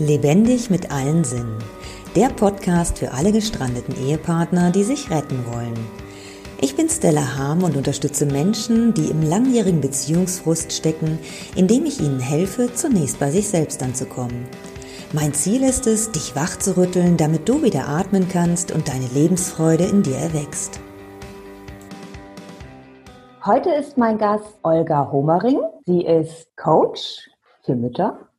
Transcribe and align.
Lebendig 0.00 0.70
mit 0.70 0.90
allen 0.90 1.24
Sinnen. 1.24 1.58
Der 2.16 2.28
Podcast 2.28 2.98
für 2.98 3.12
alle 3.12 3.32
gestrandeten 3.32 3.94
Ehepartner, 4.02 4.70
die 4.70 4.82
sich 4.82 5.10
retten 5.10 5.44
wollen. 5.52 5.74
Ich 6.58 6.74
bin 6.74 6.88
Stella 6.88 7.36
Harm 7.36 7.62
und 7.64 7.76
unterstütze 7.76 8.24
Menschen, 8.24 8.94
die 8.94 9.10
im 9.10 9.20
langjährigen 9.20 9.82
Beziehungsfrust 9.82 10.72
stecken, 10.72 11.18
indem 11.54 11.84
ich 11.84 12.00
ihnen 12.00 12.18
helfe, 12.18 12.72
zunächst 12.72 13.20
bei 13.20 13.30
sich 13.30 13.48
selbst 13.48 13.82
anzukommen. 13.82 14.48
Mein 15.12 15.34
Ziel 15.34 15.62
ist 15.62 15.86
es, 15.86 16.10
dich 16.10 16.34
wach 16.34 16.58
zu 16.58 16.78
rütteln, 16.78 17.18
damit 17.18 17.46
du 17.46 17.62
wieder 17.62 17.86
atmen 17.86 18.26
kannst 18.26 18.72
und 18.72 18.88
deine 18.88 19.06
Lebensfreude 19.08 19.84
in 19.84 20.02
dir 20.02 20.16
erwächst. 20.16 20.80
Heute 23.44 23.68
ist 23.72 23.98
mein 23.98 24.16
Gast 24.16 24.58
Olga 24.62 25.12
Homering. 25.12 25.60
Sie 25.84 26.06
ist 26.06 26.56
Coach 26.56 27.28
für 27.64 27.74
Mütter 27.74 28.29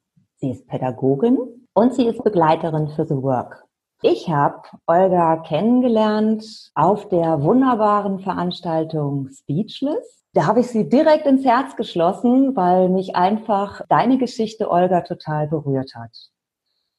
Sie 0.41 0.50
ist 0.50 0.68
Pädagogin 0.68 1.38
und 1.73 1.94
sie 1.94 2.08
ist 2.08 2.23
Begleiterin 2.23 2.88
für 2.88 3.05
The 3.05 3.13
Work. 3.13 3.63
Ich 4.02 4.27
habe 4.27 4.63
Olga 4.88 5.38
kennengelernt 5.38 6.72
auf 6.73 7.08
der 7.09 7.44
wunderbaren 7.44 8.18
Veranstaltung 8.22 9.30
Speechless. 9.32 10.23
Da 10.34 10.48
habe 10.48 10.62
ich 10.62 10.68
sie 10.70 10.90
direkt 10.90 11.27
ins 11.27 11.46
Herz 11.46 11.76
geschlossen, 11.76 12.55
weil 12.55 12.90
mich 12.90 13.16
einfach 13.16 13.84
deine 13.88 14.18
Geschichte, 14.18 14.72
Olga, 14.72 15.02
total 15.02 15.48
berührt 15.48 15.94
hat. 15.94 16.18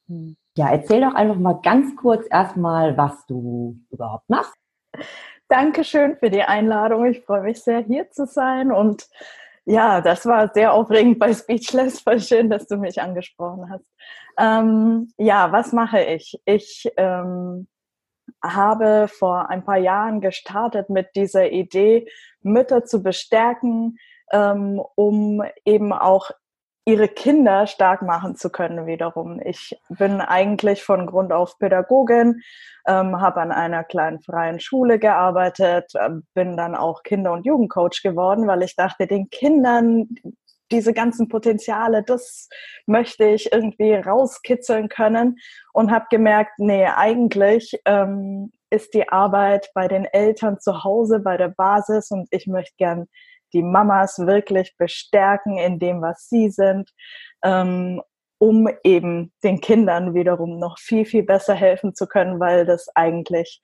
Hm. 0.06 0.36
Ja, 0.56 0.70
erzähl 0.70 1.00
doch 1.00 1.14
einfach 1.14 1.40
mal 1.40 1.58
ganz 1.64 1.96
kurz 1.96 2.24
erstmal, 2.30 2.96
was 2.96 3.26
du 3.26 3.76
überhaupt 3.90 4.30
machst. 4.30 4.54
Dankeschön 5.48 6.16
für 6.16 6.30
die 6.30 6.42
Einladung. 6.42 7.06
Ich 7.06 7.24
freue 7.24 7.42
mich 7.42 7.60
sehr, 7.60 7.80
hier 7.80 8.08
zu 8.12 8.24
sein 8.24 8.70
und 8.70 9.08
ja, 9.64 10.00
das 10.00 10.26
war 10.26 10.50
sehr 10.52 10.72
aufregend 10.72 11.18
bei 11.18 11.32
Speechless. 11.32 12.00
Voll 12.00 12.20
schön, 12.20 12.50
dass 12.50 12.66
du 12.66 12.76
mich 12.76 13.00
angesprochen 13.00 13.70
hast. 13.70 13.84
Ähm, 14.38 15.12
ja, 15.18 15.52
was 15.52 15.72
mache 15.72 16.02
ich? 16.02 16.40
Ich 16.44 16.90
ähm, 16.96 17.68
habe 18.42 19.08
vor 19.08 19.50
ein 19.50 19.64
paar 19.64 19.78
Jahren 19.78 20.20
gestartet 20.20 20.90
mit 20.90 21.08
dieser 21.14 21.50
Idee, 21.50 22.08
Mütter 22.40 22.84
zu 22.84 23.02
bestärken, 23.02 23.98
ähm, 24.32 24.82
um 24.96 25.42
eben 25.64 25.92
auch 25.92 26.30
ihre 26.84 27.08
Kinder 27.08 27.66
stark 27.66 28.02
machen 28.02 28.34
zu 28.34 28.50
können 28.50 28.86
wiederum. 28.86 29.40
Ich 29.44 29.76
bin 29.88 30.20
eigentlich 30.20 30.82
von 30.82 31.06
Grund 31.06 31.32
auf 31.32 31.58
Pädagogin, 31.58 32.42
ähm, 32.86 33.20
habe 33.20 33.40
an 33.40 33.52
einer 33.52 33.84
kleinen 33.84 34.20
freien 34.20 34.58
Schule 34.58 34.98
gearbeitet, 34.98 35.92
äh, 35.94 36.10
bin 36.34 36.56
dann 36.56 36.74
auch 36.74 37.02
Kinder- 37.04 37.32
und 37.32 37.46
Jugendcoach 37.46 38.02
geworden, 38.02 38.48
weil 38.48 38.62
ich 38.62 38.74
dachte, 38.74 39.06
den 39.06 39.30
Kindern 39.30 40.08
diese 40.72 40.94
ganzen 40.94 41.28
Potenziale, 41.28 42.02
das 42.02 42.48
möchte 42.86 43.26
ich 43.26 43.52
irgendwie 43.52 43.92
rauskitzeln 43.92 44.88
können 44.88 45.38
und 45.72 45.92
habe 45.92 46.06
gemerkt, 46.10 46.52
nee, 46.58 46.86
eigentlich 46.86 47.78
ähm, 47.84 48.52
ist 48.70 48.94
die 48.94 49.08
Arbeit 49.10 49.70
bei 49.74 49.86
den 49.86 50.06
Eltern 50.06 50.58
zu 50.58 50.82
Hause, 50.82 51.20
bei 51.20 51.36
der 51.36 51.50
Basis 51.50 52.10
und 52.10 52.26
ich 52.30 52.46
möchte 52.46 52.74
gern 52.78 53.06
die 53.52 53.62
Mamas 53.62 54.18
wirklich 54.18 54.76
bestärken 54.76 55.58
in 55.58 55.78
dem, 55.78 56.02
was 56.02 56.28
sie 56.28 56.50
sind, 56.50 56.90
ähm, 57.44 58.02
um 58.38 58.68
eben 58.82 59.32
den 59.44 59.60
Kindern 59.60 60.14
wiederum 60.14 60.58
noch 60.58 60.78
viel, 60.78 61.04
viel 61.04 61.22
besser 61.22 61.54
helfen 61.54 61.94
zu 61.94 62.06
können, 62.06 62.40
weil 62.40 62.66
das 62.66 62.88
eigentlich 62.94 63.60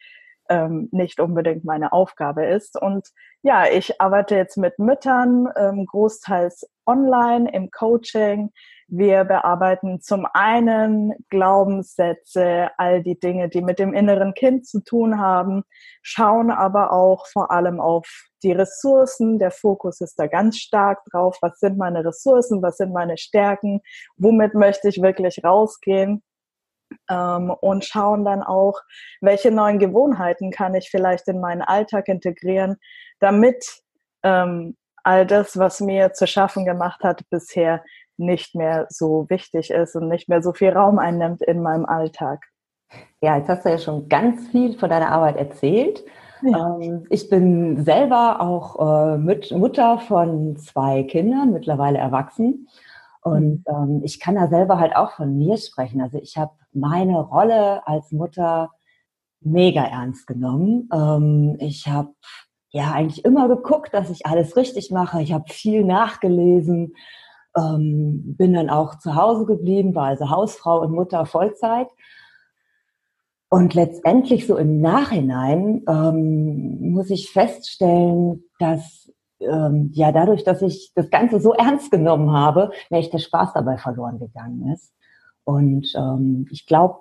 ähm, 0.49 0.89
nicht 0.93 1.21
unbedingt 1.21 1.65
meine 1.65 1.93
Aufgabe 1.93 2.47
ist. 2.47 2.81
Und 2.81 3.09
ja, 3.43 3.67
ich 3.67 4.01
arbeite 4.01 4.37
jetzt 4.37 4.57
mit 4.57 4.79
Müttern, 4.79 5.49
ähm, 5.57 5.87
großteils 5.87 6.69
online 6.89 7.53
im 7.53 7.71
Coaching. 7.71 8.51
Wir 8.91 9.25
bearbeiten 9.25 10.01
zum 10.01 10.27
einen 10.33 11.13
Glaubenssätze, 11.29 12.71
all 12.79 13.03
die 13.03 13.21
Dinge, 13.21 13.51
die 13.51 13.61
mit 13.61 13.79
dem 13.79 13.93
inneren 13.93 14.33
Kind 14.33 14.67
zu 14.67 14.81
tun 14.83 15.21
haben, 15.21 15.63
schauen 16.01 16.51
aber 16.51 16.91
auch 16.91 17.27
vor 17.27 17.51
allem 17.51 17.81
auf 17.81 18.09
die 18.43 18.53
Ressourcen. 18.53 19.39
Der 19.39 19.51
Fokus 19.51 20.01
ist 20.01 20.19
da 20.19 20.27
ganz 20.27 20.57
stark 20.57 21.05
drauf. 21.11 21.37
Was 21.43 21.59
sind 21.61 21.77
meine 21.77 22.03
Ressourcen? 22.03 22.63
Was 22.63 22.79
sind 22.79 22.95
meine 22.95 23.19
Stärken? 23.19 23.83
Womit 24.17 24.55
möchte 24.55 24.89
ich 24.89 25.03
wirklich 25.03 25.45
rausgehen? 25.45 26.23
Ähm, 27.11 27.51
und 27.51 27.85
schauen 27.85 28.25
dann 28.25 28.43
auch, 28.43 28.81
welche 29.21 29.51
neuen 29.51 29.79
Gewohnheiten 29.79 30.51
kann 30.51 30.75
ich 30.75 30.89
vielleicht 30.89 31.29
in 31.29 31.39
meinen 31.41 31.61
Alltag 31.61 32.09
integrieren, 32.09 32.77
damit 33.21 33.83
ähm, 34.23 34.79
all 35.09 35.25
das, 35.27 35.59
was 35.59 35.81
mir 35.81 36.13
zu 36.13 36.27
schaffen 36.27 36.67
gemacht 36.67 37.03
hat 37.03 37.23
bisher, 37.31 37.83
nicht 38.19 38.55
mehr 38.55 38.87
so 38.91 39.27
wichtig 39.31 39.71
ist 39.71 39.97
und 39.97 40.09
nicht 40.09 40.29
mehr 40.29 40.43
so 40.43 40.53
viel 40.53 40.71
Raum 40.71 40.99
einnimmt 40.99 41.41
in 41.41 41.63
meinem 41.63 41.87
Alltag. 41.87 42.45
Ja, 43.23 43.39
jetzt 43.39 43.49
hast 43.49 43.65
du 43.65 43.71
ja 43.71 43.79
schon 43.79 44.09
ganz 44.11 44.49
viel 44.49 44.79
von 44.79 44.91
deiner 44.91 45.11
Arbeit 45.11 45.37
erzählt. 45.37 46.05
Ja. 46.43 46.77
Ähm, 46.79 47.07
ich 47.09 47.31
bin 47.31 47.83
selber 47.85 48.41
auch 48.41 49.15
äh, 49.15 49.19
Mutter 49.19 49.99
von 49.99 50.57
zwei 50.59 51.05
Kindern, 51.05 51.53
mittlerweile 51.53 51.99
erwachsen. 51.99 52.69
Und 53.23 53.65
mhm. 53.67 53.75
ähm, 53.75 54.01
ich 54.05 54.21
kann 54.21 54.35
da 54.35 54.49
selber 54.49 54.79
halt 54.79 54.95
auch 54.95 55.13
von 55.13 55.39
mir 55.39 55.57
sprechen. 55.57 56.03
Also 56.03 56.19
ich 56.19 56.37
habe 56.37 56.53
meine 56.73 57.19
Rolle 57.19 57.87
als 57.87 58.13
Mutter 58.13 58.71
mega 59.41 59.85
ernst 59.85 60.27
genommen. 60.27 60.89
Ähm, 60.93 61.57
ich 61.61 61.87
habe 61.87 62.13
ja 62.71 62.93
eigentlich 62.93 63.25
immer 63.25 63.49
geguckt, 63.49 63.95
dass 63.95 64.11
ich 64.11 64.27
alles 64.27 64.57
richtig 64.57 64.91
mache. 64.91 65.23
Ich 65.23 65.33
habe 65.33 65.51
viel 65.51 65.85
nachgelesen, 65.85 66.95
ähm, 67.57 68.37
bin 68.37 68.53
dann 68.55 68.71
auch 68.71 68.99
zu 68.99 69.15
Hause 69.15 69.47
geblieben, 69.47 69.95
war 69.95 70.07
also 70.07 70.31
Hausfrau 70.31 70.81
und 70.81 70.93
Mutter 70.93 71.27
Vollzeit. 71.27 71.89
Und 73.51 73.75
letztendlich 73.75 74.47
so 74.47 74.59
im 74.59 74.81
Nachhinein 74.81 75.83
ähm, 75.89 76.93
muss 76.93 77.09
ich 77.09 77.31
feststellen, 77.31 78.45
dass 78.59 79.11
ähm, 79.41 79.91
ja 79.95 80.13
dadurch, 80.13 80.45
dass 80.45 80.61
ich 80.61 80.93
das 80.95 81.09
Ganze 81.11 81.41
so 81.41 81.55
ernst 81.55 81.91
genommen 81.91 82.33
habe, 82.33 82.71
mir 82.91 82.99
echt 82.99 83.13
der 83.13 83.19
Spaß 83.19 83.55
dabei 83.55 83.79
verloren 83.79 84.19
gegangen 84.19 84.71
ist. 84.73 84.93
Und 85.45 85.91
ähm, 85.97 86.47
ich 86.51 86.67
glaube, 86.67 86.99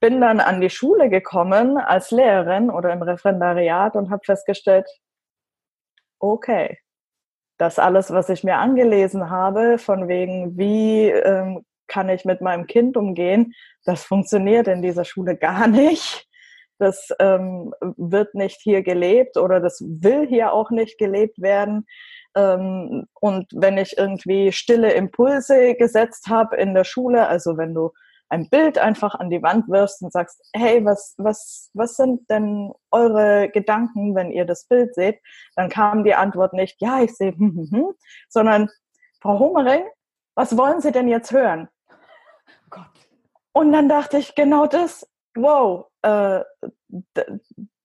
Bin 0.01 0.21
dann 0.21 0.41
an 0.41 0.61
die 0.61 0.71
Schule 0.71 1.09
gekommen 1.09 1.79
als 1.79 2.11
Lehrerin 2.11 2.71
oder 2.71 2.93
im 2.93 3.03
Referendariat 3.03 3.97
und 3.97 4.11
habe 4.11 4.23
festgestellt, 4.25 4.87
okay, 6.19 6.79
das 7.59 7.79
alles, 7.79 8.13
was 8.13 8.29
ich 8.29 8.45
mir 8.45 8.59
angelesen 8.59 9.31
habe, 9.31 9.79
von 9.79 10.09
wegen, 10.09 10.59
wie 10.59 11.09
ähm, 11.09 11.65
kann 11.87 12.09
ich 12.09 12.25
mit 12.25 12.41
meinem 12.41 12.67
Kind 12.67 12.97
umgehen, 12.97 13.55
das 13.85 14.05
funktioniert 14.05 14.69
in 14.69 14.83
dieser 14.83 15.05
Schule 15.05 15.37
gar 15.37 15.67
nicht. 15.69 16.29
Das 16.79 17.09
ähm, 17.19 17.73
wird 17.97 18.35
nicht 18.35 18.61
hier 18.61 18.83
gelebt 18.83 19.37
oder 19.37 19.61
das 19.61 19.81
will 19.81 20.27
hier 20.27 20.53
auch 20.53 20.71
nicht 20.71 20.99
gelebt 20.99 21.41
werden. 21.41 21.87
Ähm, 22.37 23.07
und 23.15 23.47
wenn 23.55 23.79
ich 23.79 23.97
irgendwie 23.97 24.53
stille 24.53 24.93
Impulse 24.93 25.75
gesetzt 25.75 26.29
habe 26.29 26.57
in 26.57 26.75
der 26.75 26.85
Schule, 26.85 27.27
also 27.29 27.57
wenn 27.57 27.75
du 27.75 27.93
ein 28.29 28.49
Bild 28.51 28.79
einfach 28.79 29.15
an 29.15 29.31
die 29.31 29.43
Wand 29.43 29.69
wirfst 29.69 30.03
und 30.03 30.13
sagst, 30.13 30.43
hey, 30.53 30.85
was, 30.85 31.15
was, 31.17 31.71
was 31.75 31.95
sind 31.95 32.29
denn 32.29 32.73
eure 32.91 33.49
Gedanken, 33.51 34.15
wenn 34.15 34.31
ihr 34.31 34.45
das 34.45 34.67
Bild 34.67 34.95
seht? 34.95 35.21
Dann 35.55 35.69
kam 35.69 36.05
die 36.05 36.15
Antwort 36.15 36.53
nicht, 36.53 36.81
ja, 36.81 37.01
ich 37.03 37.15
sehe, 37.15 37.33
hm, 37.33 37.55
hm, 37.55 37.69
hm, 37.71 37.95
sondern, 38.29 38.69
Frau 39.21 39.39
Hummering, 39.39 39.85
was 40.35 40.57
wollen 40.57 40.81
Sie 40.81 40.93
denn 40.93 41.09
jetzt 41.09 41.33
hören? 41.33 41.69
Gott. 42.69 42.91
Und 43.53 43.73
dann 43.73 43.89
dachte 43.89 44.19
ich, 44.19 44.35
genau 44.35 44.67
das, 44.67 45.09
wow, 45.37 45.87
äh, 46.03 46.43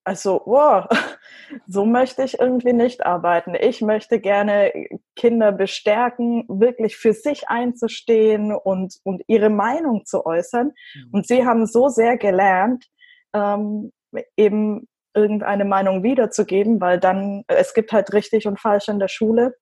also, 0.03 0.42
wow, 0.45 0.88
so 1.68 1.86
möchte 1.86 2.24
ich 2.24 2.39
irgendwie 2.39 2.74
nicht 2.74 3.06
arbeiten. 3.06 3.56
Ich 3.59 3.81
möchte 3.81 4.19
gerne 4.19 4.74
Kinder 5.15 5.51
bestärken, 5.51 6.45
wirklich 6.48 6.98
für 6.98 7.13
sich 7.13 7.50
einzustehen 7.50 8.51
und, 8.53 8.95
und 9.03 9.21
ihre 9.27 9.50
Meinung 9.50 10.06
zu 10.06 10.25
äußern. 10.25 10.71
Mhm. 10.95 11.09
Und 11.12 11.27
sie 11.27 11.45
haben 11.45 11.68
so 11.68 11.88
sehr 11.88 12.18
gelernt, 12.18 12.86
ähm, 13.33 13.92
eben 14.36 14.88
irgendeine 15.13 15.65
Meinung 15.65 16.03
wiederzugeben, 16.03 16.81
weil 16.81 17.00
dann, 17.00 17.44
es 17.48 17.74
gibt 17.74 17.92
halt 17.92 18.13
richtig 18.13 18.48
und 18.48 18.59
falsch 18.59 18.88
in 18.88 19.00
der 19.00 19.07
Schule. 19.07 19.56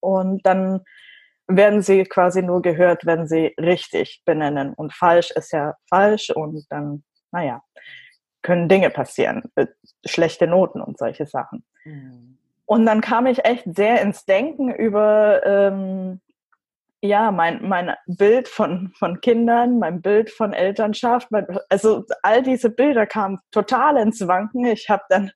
Und 0.00 0.44
dann 0.46 0.80
werden 1.56 1.82
sie 1.82 2.04
quasi 2.04 2.42
nur 2.42 2.62
gehört, 2.62 3.06
wenn 3.06 3.26
sie 3.26 3.54
richtig 3.58 4.22
benennen. 4.24 4.74
Und 4.74 4.92
falsch 4.94 5.30
ist 5.32 5.52
ja 5.52 5.74
falsch 5.88 6.30
und 6.30 6.66
dann, 6.70 7.04
naja 7.32 7.62
können 8.42 8.68
Dinge 8.68 8.90
passieren, 8.90 9.44
äh, 9.56 9.66
schlechte 10.06 10.46
Noten 10.46 10.80
und 10.80 10.98
solche 10.98 11.26
Sachen. 11.26 11.64
Mhm. 11.84 12.38
Und 12.66 12.86
dann 12.86 13.00
kam 13.00 13.26
ich 13.26 13.44
echt 13.44 13.64
sehr 13.74 14.00
ins 14.00 14.24
Denken 14.24 14.72
über 14.72 15.44
ähm, 15.44 16.20
ja, 17.02 17.30
mein, 17.30 17.66
mein 17.66 17.94
Bild 18.06 18.46
von, 18.46 18.92
von 18.98 19.20
Kindern, 19.20 19.78
mein 19.78 20.02
Bild 20.02 20.30
von 20.30 20.52
Elternschaft, 20.52 21.30
mein, 21.30 21.46
also 21.70 22.04
all 22.22 22.42
diese 22.42 22.70
Bilder 22.70 23.06
kamen 23.06 23.38
total 23.50 23.96
ins 23.96 24.26
Wanken. 24.26 24.66
Ich 24.66 24.88
habe 24.90 25.02
dann 25.08 25.32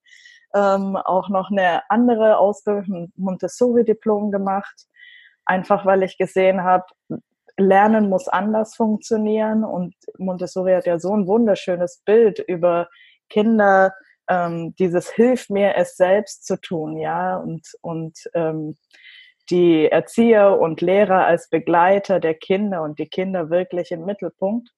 ähm, 0.54 0.96
auch 0.96 1.30
noch 1.30 1.50
eine 1.50 1.82
andere 1.90 2.38
Ausbildung, 2.38 2.84
ein 2.94 3.12
Montessori-Diplom 3.16 4.30
gemacht, 4.30 4.86
einfach 5.46 5.84
weil 5.86 6.02
ich 6.02 6.18
gesehen 6.18 6.62
habe, 6.62 6.84
Lernen 7.56 8.08
muss 8.08 8.26
anders 8.26 8.74
funktionieren 8.74 9.64
und 9.64 9.94
Montessori 10.18 10.72
hat 10.72 10.86
ja 10.86 10.98
so 10.98 11.14
ein 11.14 11.26
wunderschönes 11.26 12.02
Bild 12.04 12.40
über 12.40 12.88
Kinder, 13.28 13.94
ähm, 14.28 14.74
dieses 14.78 15.10
Hilf 15.10 15.50
mir 15.50 15.76
es 15.76 15.96
selbst 15.96 16.46
zu 16.46 16.60
tun, 16.60 16.96
ja, 16.96 17.36
und, 17.36 17.66
und 17.80 18.18
ähm, 18.34 18.76
die 19.50 19.86
Erzieher 19.90 20.58
und 20.58 20.80
Lehrer 20.80 21.26
als 21.26 21.48
Begleiter 21.48 22.18
der 22.18 22.34
Kinder 22.34 22.82
und 22.82 22.98
die 22.98 23.08
Kinder 23.08 23.50
wirklich 23.50 23.92
im 23.92 24.04
Mittelpunkt. 24.04 24.70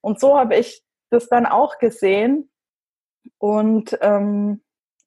Und 0.00 0.18
so 0.18 0.38
habe 0.38 0.56
ich 0.56 0.82
das 1.10 1.28
dann 1.28 1.46
auch 1.46 1.78
gesehen 1.78 2.50
und 3.38 3.96
ähm, 4.00 4.62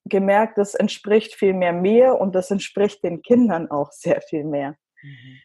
gemerkt, 0.05 0.57
das 0.57 0.75
entspricht 0.75 1.35
viel 1.35 1.53
mehr 1.53 1.73
mir 1.73 2.15
und 2.15 2.35
das 2.35 2.51
entspricht 2.51 3.03
den 3.03 3.21
Kindern 3.21 3.69
auch 3.71 3.91
sehr 3.91 4.21
viel 4.21 4.43
mehr. 4.43 4.75
Mhm. 5.01 5.39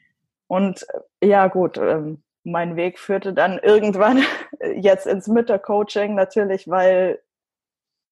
Und 0.47 0.87
äh, 1.21 1.29
ja, 1.29 1.49
gut, 1.49 1.79
ähm, 1.79 2.23
mein 2.45 2.77
Weg 2.77 2.99
führte 2.99 3.33
dann 3.33 3.59
irgendwann 3.63 4.23
jetzt 4.77 5.07
ins 5.07 5.27
Müttercoaching, 5.29 6.15
natürlich, 6.15 6.69
weil 6.69 7.21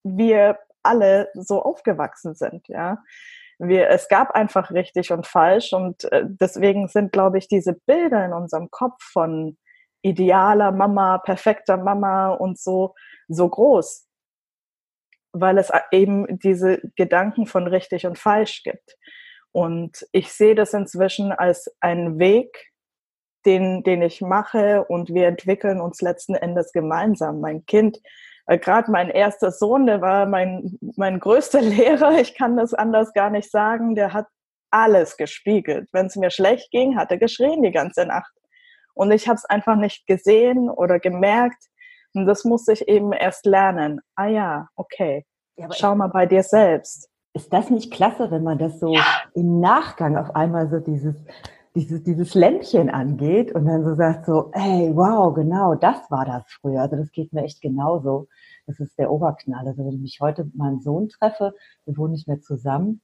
wir 0.05 0.59
alle 0.83 1.29
so 1.35 1.63
aufgewachsen 1.63 2.35
sind, 2.35 2.67
ja. 2.69 2.99
Wir, 3.59 3.91
es 3.91 4.09
gab 4.09 4.33
einfach 4.33 4.73
richtig 4.73 5.13
und 5.13 5.25
falsch 5.25 5.73
und 5.73 6.11
äh, 6.11 6.25
deswegen 6.27 6.89
sind, 6.89 7.13
glaube 7.13 7.39
ich, 7.39 7.47
diese 7.47 7.75
Bilder 7.75 8.25
in 8.25 8.33
unserem 8.33 8.73
Kopf 8.73 9.01
von 9.05 9.57
idealer 10.03 10.73
Mama, 10.73 11.19
perfekter 11.19 11.77
Mama 11.77 12.31
und 12.31 12.59
so, 12.59 12.95
so 13.29 13.49
groß, 13.49 14.09
weil 15.33 15.59
es 15.59 15.71
eben 15.93 16.41
diese 16.41 16.81
Gedanken 16.97 17.47
von 17.47 17.69
richtig 17.69 18.05
und 18.05 18.19
falsch 18.19 18.65
gibt. 18.65 18.97
Und 19.53 20.07
ich 20.13 20.33
sehe 20.33 20.55
das 20.55 20.73
inzwischen 20.73 21.31
als 21.31 21.71
einen 21.81 22.19
Weg, 22.19 22.73
den, 23.45 23.83
den 23.83 24.03
ich 24.03 24.21
mache 24.21 24.85
und 24.85 25.13
wir 25.13 25.27
entwickeln 25.27 25.81
uns 25.81 26.01
letzten 26.01 26.35
Endes 26.35 26.73
gemeinsam. 26.73 27.41
Mein 27.41 27.67
Kind, 27.67 28.01
äh, 28.47 28.59
gerade 28.59 28.91
mein 28.91 29.11
erster 29.11 29.51
Sohn, 29.51 29.87
der 29.87 30.01
war 30.01 30.27
mein, 30.27 30.79
mein 30.97 31.21
größter 31.21 31.61
Lehrer, 31.61 32.19
ich 32.19 32.35
kann 32.35 32.57
das 32.57 32.73
anders 32.73 33.13
gar 33.13 33.31
nicht 33.31 33.51
sagen, 33.51 33.95
der 33.95 34.13
hat 34.13 34.27
alles 34.71 35.17
gespiegelt. 35.17 35.89
Wenn 35.93 36.07
es 36.07 36.17
mir 36.17 36.31
schlecht 36.31 36.71
ging, 36.71 36.97
hat 36.97 37.11
er 37.11 37.19
geschrien 37.19 37.63
die 37.63 37.73
ganze 37.73 38.07
Nacht. 38.07 38.33
Und 38.95 39.11
ich 39.11 39.29
habe 39.29 39.37
es 39.37 39.45
einfach 39.45 39.77
nicht 39.77 40.07
gesehen 40.07 40.71
oder 40.71 40.99
gemerkt. 40.99 41.63
Und 42.15 42.27
das 42.27 42.45
musste 42.45 42.73
ich 42.73 42.89
eben 42.89 43.13
erst 43.13 43.47
lernen. 43.47 44.01
Ah 44.17 44.27
ja, 44.27 44.69
okay. 44.77 45.25
Ja, 45.57 45.69
Schau 45.73 45.95
mal 45.95 46.09
bei 46.09 46.27
dir 46.27 46.43
selbst. 46.43 47.12
Ist 47.35 47.53
das 47.53 47.71
nicht 47.71 47.93
klasse, 47.93 48.31
wenn 48.31 48.43
man 48.43 48.59
das 48.59 48.79
so 48.79 48.93
ja. 48.93 49.05
im 49.35 49.61
Nachgang 49.61 50.17
auf 50.17 50.37
einmal 50.37 50.69
so 50.69 50.79
dieses, 50.79 51.15
dieses, 51.75 52.03
dieses 52.03 52.35
Lämpchen 52.35 52.91
angeht 52.91 53.53
und 53.53 53.67
dann 53.67 53.85
so 53.85 53.95
sagt 53.95 54.27
so, 54.27 54.51
hey, 54.53 54.91
wow, 54.95 55.33
genau, 55.35 55.75
das 55.75 56.11
war 56.11 56.27
das 56.27 56.45
früher. 56.61 56.83
Also 56.83 56.97
das 56.97 57.11
geht 57.11 57.33
mir 57.33 57.45
echt 57.45 57.63
genauso. 57.63 58.29
Das 58.67 58.79
ist 58.81 58.99
der 58.99 59.11
Oberknall. 59.11 59.67
Also 59.67 59.85
wenn 59.85 59.95
ich 59.95 60.01
mich 60.01 60.19
heute 60.21 60.45
mit 60.45 60.57
meinem 60.57 60.81
Sohn 60.81 61.09
treffe, 61.09 61.55
wir 61.87 61.97
wohnen 61.97 62.13
nicht 62.13 62.29
mehr 62.29 62.41
zusammen, 62.41 63.01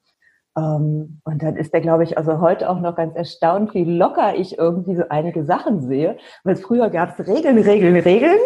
ähm, 0.59 1.21
und 1.25 1.43
dann 1.43 1.57
ist 1.57 1.73
der, 1.73 1.81
glaube 1.81 2.05
ich, 2.05 2.19
also 2.19 2.41
heute 2.41 2.69
auch 2.69 2.81
noch 2.81 2.97
ganz 2.97 3.15
erstaunt, 3.15 3.75
wie 3.75 3.85
locker 3.85 4.35
ich 4.37 4.59
irgendwie 4.59 4.97
so 4.97 5.05
einige 5.09 5.45
Sachen 5.45 5.81
sehe. 5.83 6.17
Weil 6.45 6.57
früher 6.57 6.91
gab 6.91 7.19
es 7.19 7.27
Regeln, 7.27 7.59
Regeln, 7.59 7.97
Regeln. 7.97 8.39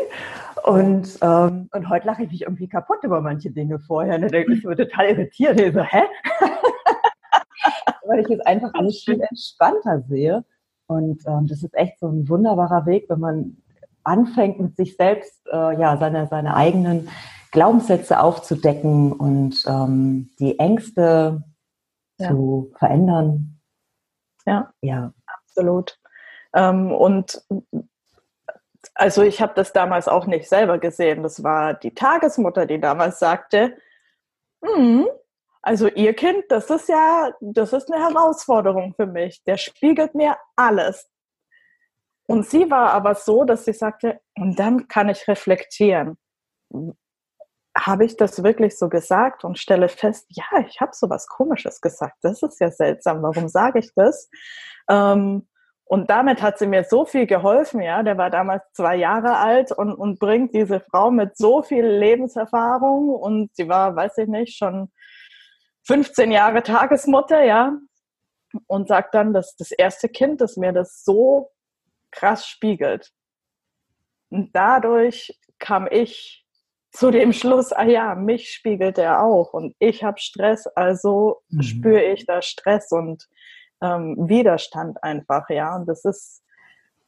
Und, 0.65 1.19
ähm, 1.23 1.69
und 1.73 1.89
heute 1.89 2.07
lache 2.07 2.23
ich 2.25 2.31
mich 2.31 2.43
irgendwie 2.43 2.69
kaputt 2.69 3.03
über 3.03 3.21
manche 3.21 3.51
Dinge 3.51 3.81
vorher. 3.81 4.19
Ne? 4.19 4.29
Da 4.29 4.39
ist 4.39 4.65
mir 4.65 4.77
total 4.77 5.07
irritiert. 5.11 5.61
Ich 5.61 5.75
so, 5.75 5.83
hä? 5.83 6.03
Weil 8.07 8.21
ich 8.21 8.31
es 8.31 8.41
einfach 8.41 8.73
alles 8.75 9.03
viel 9.05 9.21
entspannter 9.21 10.03
sehe. 10.03 10.45
Und 10.87 11.23
ähm, 11.27 11.47
das 11.49 11.63
ist 11.63 11.75
echt 11.75 11.99
so 11.99 12.09
ein 12.09 12.29
wunderbarer 12.29 12.87
Weg, 12.87 13.07
wenn 13.09 13.21
man 13.21 13.57
anfängt, 14.05 14.61
mit 14.61 14.77
sich 14.77 14.97
selbst 14.97 15.47
äh, 15.51 15.81
ja, 15.81 15.97
seine, 15.97 16.27
seine 16.27 16.55
eigenen 16.55 17.09
Glaubenssätze 17.51 18.21
aufzudecken 18.21 19.13
und 19.13 19.65
ähm, 19.67 20.31
die 20.39 20.59
Ängste 20.59 21.45
ja. 22.19 22.29
zu 22.29 22.73
verändern. 22.79 23.61
Ja, 24.47 24.73
ja. 24.81 25.13
absolut. 25.27 25.99
Ähm, 26.55 26.93
und 26.93 27.43
also 28.95 29.23
ich 29.23 29.41
habe 29.41 29.55
das 29.55 29.73
damals 29.73 30.09
auch 30.09 30.27
nicht 30.27 30.49
selber 30.49 30.79
gesehen. 30.79 31.23
Das 31.23 31.43
war 31.43 31.75
die 31.75 31.95
Tagesmutter, 31.95 32.67
die 32.67 32.81
damals 32.81 33.19
sagte, 33.19 33.77
hm, 34.65 35.07
also 35.63 35.89
ihr 35.89 36.15
Kind, 36.15 36.45
das 36.49 36.71
ist 36.71 36.89
ja, 36.89 37.33
das 37.41 37.73
ist 37.73 37.93
eine 37.93 38.03
Herausforderung 38.03 38.95
für 38.95 39.07
mich. 39.07 39.43
Der 39.45 39.57
spiegelt 39.57 40.15
mir 40.15 40.37
alles. 40.57 41.09
Und 42.27 42.47
sie 42.47 42.71
war 42.71 42.93
aber 42.93 43.15
so, 43.15 43.45
dass 43.45 43.65
sie 43.65 43.73
sagte, 43.73 44.21
und 44.37 44.59
dann 44.59 44.89
kann 44.89 45.09
ich 45.09 45.27
reflektieren. 45.29 46.19
Habe 47.77 48.05
ich 48.05 48.17
das 48.17 48.43
wirklich 48.43 48.79
so 48.79 48.89
gesagt 48.89 49.45
und 49.45 49.59
stelle 49.59 49.89
fest, 49.89 50.27
ja, 50.29 50.45
ich 50.67 50.81
habe 50.81 50.93
so 50.95 51.09
was 51.09 51.27
Komisches 51.27 51.81
gesagt. 51.81 52.17
Das 52.23 52.43
ist 52.43 52.61
ja 52.61 52.71
seltsam. 52.71 53.23
Warum 53.23 53.49
sage 53.49 53.79
ich 53.79 53.93
das? 53.95 54.29
Ähm, 54.89 55.49
und 55.85 56.09
damit 56.09 56.41
hat 56.41 56.59
sie 56.59 56.67
mir 56.67 56.85
so 56.85 57.05
viel 57.05 57.27
geholfen, 57.27 57.83
ja. 57.83 58.03
Der 58.03 58.17
war 58.17 58.31
damals 58.31 58.63
zwei 58.73 58.97
Jahre 58.97 59.37
alt 59.37 59.73
und, 59.73 59.95
und 59.95 60.19
bringt 60.19 60.55
diese 60.55 60.81
Frau 60.81 61.11
mit 61.11 61.37
so 61.37 61.63
viel 61.63 61.85
Lebenserfahrung 61.87 63.11
und 63.11 63.55
sie 63.55 63.69
war, 63.69 63.95
weiß 63.95 64.19
ich 64.19 64.29
nicht, 64.29 64.57
schon 64.57 64.91
15 65.85 66.33
Jahre 66.33 66.63
Tagesmutter, 66.63 67.45
ja. 67.45 67.77
Und 68.67 68.89
sagt 68.89 69.15
dann, 69.15 69.33
dass 69.33 69.57
das 69.57 69.71
erste 69.71 70.09
Kind, 70.09 70.41
das 70.41 70.57
mir 70.57 70.73
das 70.73 71.05
so 71.05 71.51
krass 72.11 72.47
spiegelt. 72.47 73.11
Und 74.31 74.51
dadurch 74.55 75.39
kam 75.59 75.87
ich 75.91 76.43
zu 76.91 77.11
dem 77.11 77.33
Schluss, 77.33 77.73
ah 77.73 77.85
ja, 77.85 78.15
mich 78.15 78.51
spiegelt 78.51 78.99
er 78.99 79.23
auch 79.23 79.55
und 79.55 79.75
ich 79.79 80.05
habe 80.05 80.21
Stress, 80.21 80.67
also 80.67 81.43
mhm. 81.49 81.63
spüre 81.63 82.03
ich 82.05 82.27
da 82.27 82.43
Stress 82.43 82.93
und 82.93 83.29
ähm, 83.83 84.17
Widerstand 84.19 85.03
einfach, 85.03 85.49
ja. 85.51 85.77
Und 85.77 85.87
das 85.87 86.05
ist, 86.05 86.43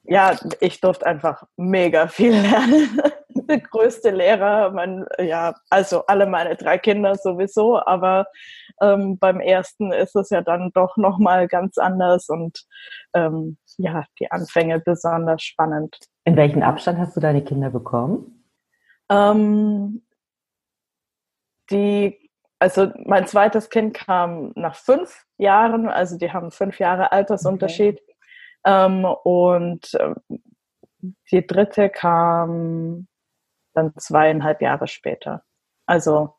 ja, 0.03 0.37
ich 0.61 0.81
durfte 0.81 1.07
einfach 1.07 1.45
mega 1.57 2.09
viel 2.09 2.33
lernen. 2.33 3.01
der 3.49 3.61
größte 3.61 4.11
Lehrer. 4.11 4.71
Mein, 4.71 5.07
ja, 5.19 5.55
also 5.71 6.07
alle 6.07 6.27
meine 6.27 6.57
drei 6.57 6.79
Kinder 6.79 7.15
sowieso, 7.17 7.79
aber 7.85 8.27
ähm, 8.81 9.19
beim 9.19 9.41
ersten 9.41 9.93
ist 9.93 10.17
es 10.17 10.31
ja 10.31 10.43
dann 10.43 10.71
doch 10.75 10.97
nochmal 10.97 11.49
ganz 11.49 11.79
anders 11.79 12.29
und 12.29 12.65
ähm, 13.15 13.59
ja, 13.77 14.05
die 14.19 14.31
Anfänge 14.31 14.81
besonders 14.81 15.43
spannend. 15.43 15.97
In 16.25 16.37
welchem 16.37 16.63
Abstand 16.63 16.99
hast 16.99 17.17
du 17.17 17.21
deine 17.21 17.43
Kinder 17.45 17.71
bekommen? 17.71 18.45
Ähm, 19.11 20.03
die, 21.71 22.24
also 22.65 22.91
mein 23.05 23.27
zweites 23.27 23.69
Kind 23.69 23.93
kam 23.93 24.53
nach 24.55 24.75
fünf 24.75 25.27
Jahren, 25.37 25.87
also 25.87 26.17
die 26.17 26.33
haben 26.33 26.51
fünf 26.51 26.79
Jahre 26.79 27.13
Altersunterschied. 27.13 28.01
Okay. 28.01 28.15
Ähm, 28.65 29.05
und 29.05 29.93
äh, 29.93 30.15
die 31.31 31.47
dritte 31.47 31.91
kam 31.91 33.07
dann 33.75 33.93
zweieinhalb 33.99 34.63
Jahre 34.63 34.87
später. 34.87 35.43
Also 35.85 36.37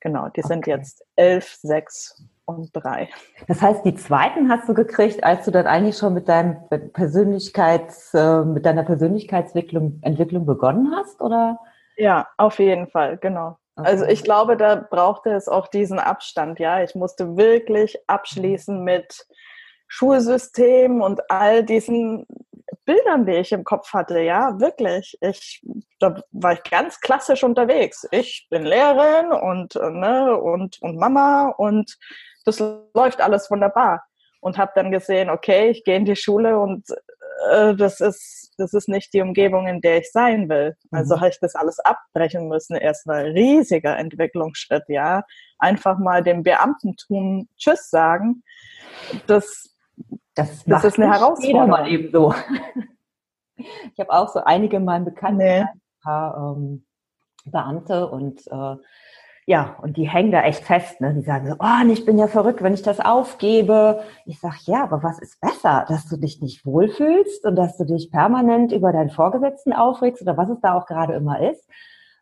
genau, 0.00 0.30
die 0.30 0.40
okay. 0.40 0.48
sind 0.48 0.66
jetzt 0.66 1.04
elf, 1.14 1.56
sechs 1.60 2.24
und 2.46 2.70
drei. 2.72 3.10
Das 3.46 3.60
heißt, 3.60 3.84
die 3.84 3.96
zweiten 3.96 4.48
hast 4.48 4.66
du 4.70 4.72
gekriegt, 4.72 5.24
als 5.24 5.44
du 5.44 5.50
dann 5.50 5.66
eigentlich 5.66 5.98
schon 5.98 6.14
mit 6.14 6.26
deinem 6.26 6.56
Persönlichkeits, 6.94 8.14
äh, 8.14 8.44
mit 8.46 8.64
deiner 8.64 8.84
Persönlichkeitsentwicklung 8.84 9.98
Entwicklung 10.00 10.46
begonnen 10.46 10.94
hast, 10.96 11.20
oder? 11.20 11.58
Ja, 11.98 12.28
auf 12.38 12.60
jeden 12.60 12.86
Fall, 12.86 13.18
genau. 13.18 13.58
Okay. 13.76 13.88
Also 13.88 14.04
ich 14.06 14.24
glaube, 14.24 14.56
da 14.56 14.74
brauchte 14.76 15.30
es 15.30 15.48
auch 15.48 15.68
diesen 15.68 15.98
Abstand, 15.98 16.58
ja. 16.58 16.82
Ich 16.82 16.94
musste 16.94 17.36
wirklich 17.36 17.98
abschließen 18.06 18.82
mit 18.82 19.26
Schulsystem 19.86 21.02
und 21.02 21.30
all 21.30 21.62
diesen 21.62 22.26
Bildern, 22.86 23.26
die 23.26 23.34
ich 23.34 23.52
im 23.52 23.64
Kopf 23.64 23.92
hatte, 23.92 24.20
ja, 24.20 24.58
wirklich. 24.58 25.18
Ich, 25.20 25.62
da 25.98 26.22
war 26.32 26.54
ich 26.54 26.62
ganz 26.62 27.00
klassisch 27.00 27.44
unterwegs. 27.44 28.06
Ich 28.12 28.46
bin 28.48 28.64
Lehrerin 28.64 29.32
und, 29.32 29.74
ne, 29.74 30.36
und, 30.36 30.80
und 30.80 30.96
Mama 30.96 31.48
und 31.58 31.98
das 32.44 32.60
läuft 32.94 33.20
alles 33.20 33.50
wunderbar. 33.50 34.04
Und 34.40 34.58
habe 34.58 34.72
dann 34.74 34.92
gesehen, 34.92 35.28
okay, 35.28 35.70
ich 35.70 35.82
gehe 35.82 35.96
in 35.96 36.04
die 36.04 36.14
Schule 36.14 36.58
und 36.58 36.86
äh, 37.50 37.74
das 37.74 38.00
ist 38.00 38.54
das 38.58 38.72
ist 38.72 38.88
nicht 38.88 39.12
die 39.12 39.20
Umgebung, 39.20 39.66
in 39.66 39.80
der 39.80 39.98
ich 39.98 40.10
sein 40.10 40.48
will. 40.48 40.76
Also 40.90 41.16
mhm. 41.16 41.20
habe 41.20 41.30
ich 41.30 41.38
das 41.40 41.54
alles 41.54 41.78
abbrechen 41.80 42.48
müssen. 42.48 42.76
Erstmal 42.76 43.26
riesiger 43.26 43.98
Entwicklungsschritt, 43.98 44.84
ja. 44.88 45.24
Einfach 45.58 45.98
mal 45.98 46.22
dem 46.22 46.42
Beamtentum 46.42 47.48
Tschüss 47.58 47.90
sagen. 47.90 48.42
Das 49.26 49.76
das, 50.34 50.64
das 50.64 50.84
ist 50.84 50.98
eine 50.98 51.12
Herausforderung. 51.12 51.70
mal 51.70 51.88
eben 51.88 52.10
so. 52.12 52.34
Ich 53.58 53.98
habe 53.98 54.10
auch 54.10 54.28
so 54.28 54.40
einige 54.44 54.76
in 54.76 54.84
meinem 54.84 55.06
Bekannten, 55.06 55.38
nee. 55.38 55.60
ein 55.60 55.80
paar 56.02 56.56
ähm, 56.58 56.84
Beamte 57.46 58.06
und 58.06 58.46
äh, 58.48 58.76
ja, 59.48 59.76
und 59.80 59.96
die 59.96 60.08
hängen 60.08 60.32
da 60.32 60.42
echt 60.42 60.64
fest. 60.64 61.00
Ne? 61.00 61.14
Die 61.14 61.22
sagen 61.22 61.48
so, 61.48 61.54
oh, 61.60 61.88
ich 61.88 62.04
bin 62.04 62.18
ja 62.18 62.26
verrückt, 62.26 62.62
wenn 62.62 62.74
ich 62.74 62.82
das 62.82 62.98
aufgebe. 62.98 64.02
Ich 64.24 64.40
sage, 64.40 64.56
ja, 64.62 64.82
aber 64.82 65.04
was 65.04 65.20
ist 65.20 65.40
besser, 65.40 65.86
dass 65.88 66.08
du 66.08 66.16
dich 66.16 66.42
nicht 66.42 66.66
wohlfühlst 66.66 67.44
und 67.46 67.54
dass 67.54 67.76
du 67.76 67.84
dich 67.84 68.10
permanent 68.10 68.72
über 68.72 68.92
deinen 68.92 69.10
Vorgesetzten 69.10 69.72
aufregst 69.72 70.20
oder 70.20 70.36
was 70.36 70.50
es 70.50 70.60
da 70.60 70.74
auch 70.74 70.86
gerade 70.86 71.14
immer 71.14 71.48
ist. 71.48 71.64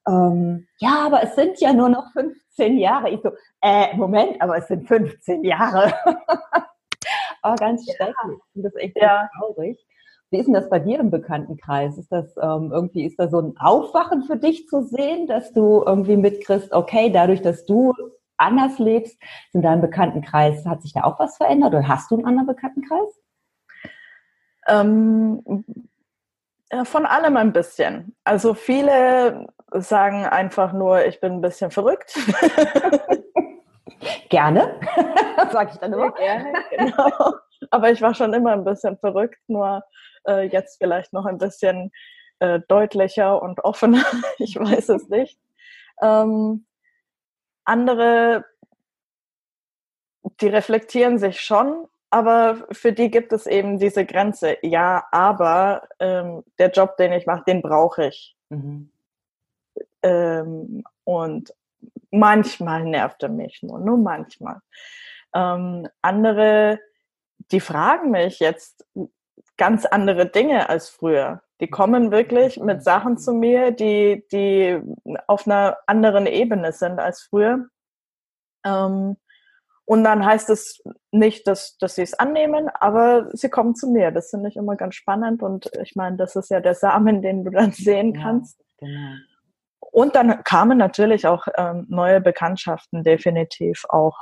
Ähm, 0.07 0.69
ja, 0.77 1.07
aber 1.07 1.23
es 1.23 1.35
sind 1.35 1.59
ja 1.61 1.73
nur 1.73 1.89
noch 1.89 2.13
15 2.13 2.77
Jahre. 2.77 3.09
Ich 3.09 3.21
so, 3.23 3.31
äh, 3.63 3.97
Moment, 3.97 4.43
aber 4.43 4.59
es 4.59 4.69
sind 4.69 4.87
15 4.87 5.45
Jahre. 5.45 5.95
oh, 7.43 7.55
ganz 7.55 7.87
schrecklich. 7.87 8.39
Das 8.53 8.75
ist 8.75 8.81
echt 8.83 8.97
ja. 9.01 9.31
traurig. 9.39 9.83
Wie 10.35 10.41
ist 10.41 10.47
denn 10.47 10.55
das 10.55 10.69
bei 10.69 10.81
dir 10.81 10.99
im 10.99 11.13
Bekanntenkreis? 11.13 11.97
Ist 11.97 12.11
das 12.11 12.37
ähm, 12.43 12.73
irgendwie, 12.73 13.05
ist 13.05 13.21
da 13.21 13.29
so 13.29 13.39
ein 13.39 13.55
Aufwachen 13.57 14.25
für 14.25 14.37
dich 14.37 14.67
zu 14.67 14.83
sehen, 14.83 15.29
dass 15.29 15.53
du 15.53 15.85
irgendwie 15.87 16.17
mitkriegst, 16.17 16.73
okay, 16.73 17.09
dadurch, 17.09 17.41
dass 17.41 17.65
du 17.67 17.95
anders 18.37 18.81
lebst, 18.81 19.17
in 19.53 19.63
deinem 19.63 19.81
Bekanntenkreis, 19.81 20.67
hat 20.67 20.83
sich 20.83 20.93
da 20.93 21.05
auch 21.05 21.21
was 21.21 21.37
verändert 21.37 21.73
oder 21.73 21.87
hast 21.87 22.11
du 22.11 22.17
einen 22.17 22.27
anderen 22.27 22.49
Bekanntenkreis? 22.49 23.21
Ähm, 24.67 25.65
von 26.83 27.07
allem 27.07 27.37
ein 27.37 27.53
bisschen. 27.53 28.17
Also 28.25 28.55
viele 28.55 29.47
sagen 29.71 30.25
einfach 30.25 30.73
nur, 30.73 31.07
ich 31.07 31.21
bin 31.21 31.35
ein 31.35 31.43
bisschen 31.43 31.71
verrückt. 31.71 32.19
Gerne, 34.31 34.81
sage 35.53 35.71
ich 35.75 35.79
dann 35.79 35.93
immer. 35.93 36.11
gerne, 36.11 36.53
genau. 36.77 37.35
Aber 37.71 37.91
ich 37.91 38.03
war 38.03 38.15
schon 38.15 38.35
immer 38.35 38.53
ein 38.53 38.65
bisschen 38.65 38.97
verrückt, 38.99 39.41
nur 39.49 39.85
äh, 40.27 40.49
jetzt 40.49 40.79
vielleicht 40.79 41.13
noch 41.13 41.27
ein 41.27 41.39
bisschen 41.39 41.91
äh, 42.39 42.61
deutlicher 42.69 43.41
und 43.43 43.65
offener. 43.65 44.05
ich 44.39 44.57
weiß 44.59 44.91
es 44.91 45.09
nicht. 45.09 45.39
Ähm, 46.03 46.67
andere, 47.65 48.45
die 50.41 50.49
reflektieren 50.49 51.19
sich 51.19 51.41
schon, 51.41 51.87
aber 52.11 52.67
für 52.73 52.93
die 52.93 53.11
gibt 53.11 53.33
es 53.33 53.47
eben 53.47 53.79
diese 53.79 54.05
Grenze. 54.05 54.59
Ja, 54.63 55.07
aber 55.11 55.89
ähm, 55.99 56.45
der 56.59 56.71
Job, 56.71 56.97
den 56.97 57.13
ich 57.13 57.27
mache, 57.27 57.45
den 57.47 57.63
brauche 57.63 58.07
ich. 58.07 58.37
Mhm. 58.51 58.91
Ähm, 60.03 60.85
und 61.05 61.55
manchmal 62.11 62.85
nervt 62.85 63.23
er 63.23 63.31
mich 63.31 63.63
nur, 63.63 63.81
nur 63.81 63.97
manchmal. 63.97 64.61
Ähm, 65.35 65.89
andere, 66.03 66.79
die 67.51 67.61
fragen 67.61 68.11
mich 68.11 68.39
jetzt 68.39 68.87
ganz 69.57 69.85
andere 69.87 70.27
Dinge 70.27 70.69
als 70.69 70.89
früher. 70.89 71.43
Die 71.61 71.69
kommen 71.69 72.11
wirklich 72.11 72.59
mit 72.59 72.83
Sachen 72.83 73.19
zu 73.19 73.33
mir, 73.33 73.71
die, 73.71 74.25
die 74.33 74.81
auf 75.27 75.47
einer 75.47 75.79
anderen 75.87 76.27
Ebene 76.27 76.73
sind 76.73 76.99
als 76.99 77.23
früher. 77.23 77.67
Ähm, 78.65 79.17
und 79.87 80.03
dann 80.03 80.25
heißt 80.25 80.49
es 80.51 80.83
nicht, 81.11 81.47
dass, 81.47 81.77
dass 81.77 81.97
sie 81.97 82.03
es 82.03 82.15
annehmen, 82.15 82.69
aber 82.69 83.29
sie 83.37 83.51
kommen 83.51 83.75
zu 83.75 83.91
mir. 83.91 84.11
Das 84.11 84.31
finde 84.31 84.49
ich 84.49 84.57
immer 84.57 84.77
ganz 84.77 84.95
spannend. 84.95 85.43
Und 85.43 85.71
ich 85.81 85.95
meine, 85.95 86.17
das 86.17 86.37
ist 86.37 86.51
ja 86.51 86.61
der 86.61 86.75
Samen, 86.75 87.23
den 87.23 87.45
du 87.45 87.51
dann 87.51 87.73
sehen 87.73 88.15
kannst. 88.15 88.61
Ja, 88.81 88.89
genau. 88.89 89.17
Und 89.93 90.17
dann 90.17 90.43
kamen 90.43 90.79
natürlich 90.79 91.27
auch 91.27 91.47
ähm, 91.57 91.87
neue 91.89 92.21
Bekanntschaften 92.21 93.05
definitiv 93.05 93.85
auch 93.89 94.17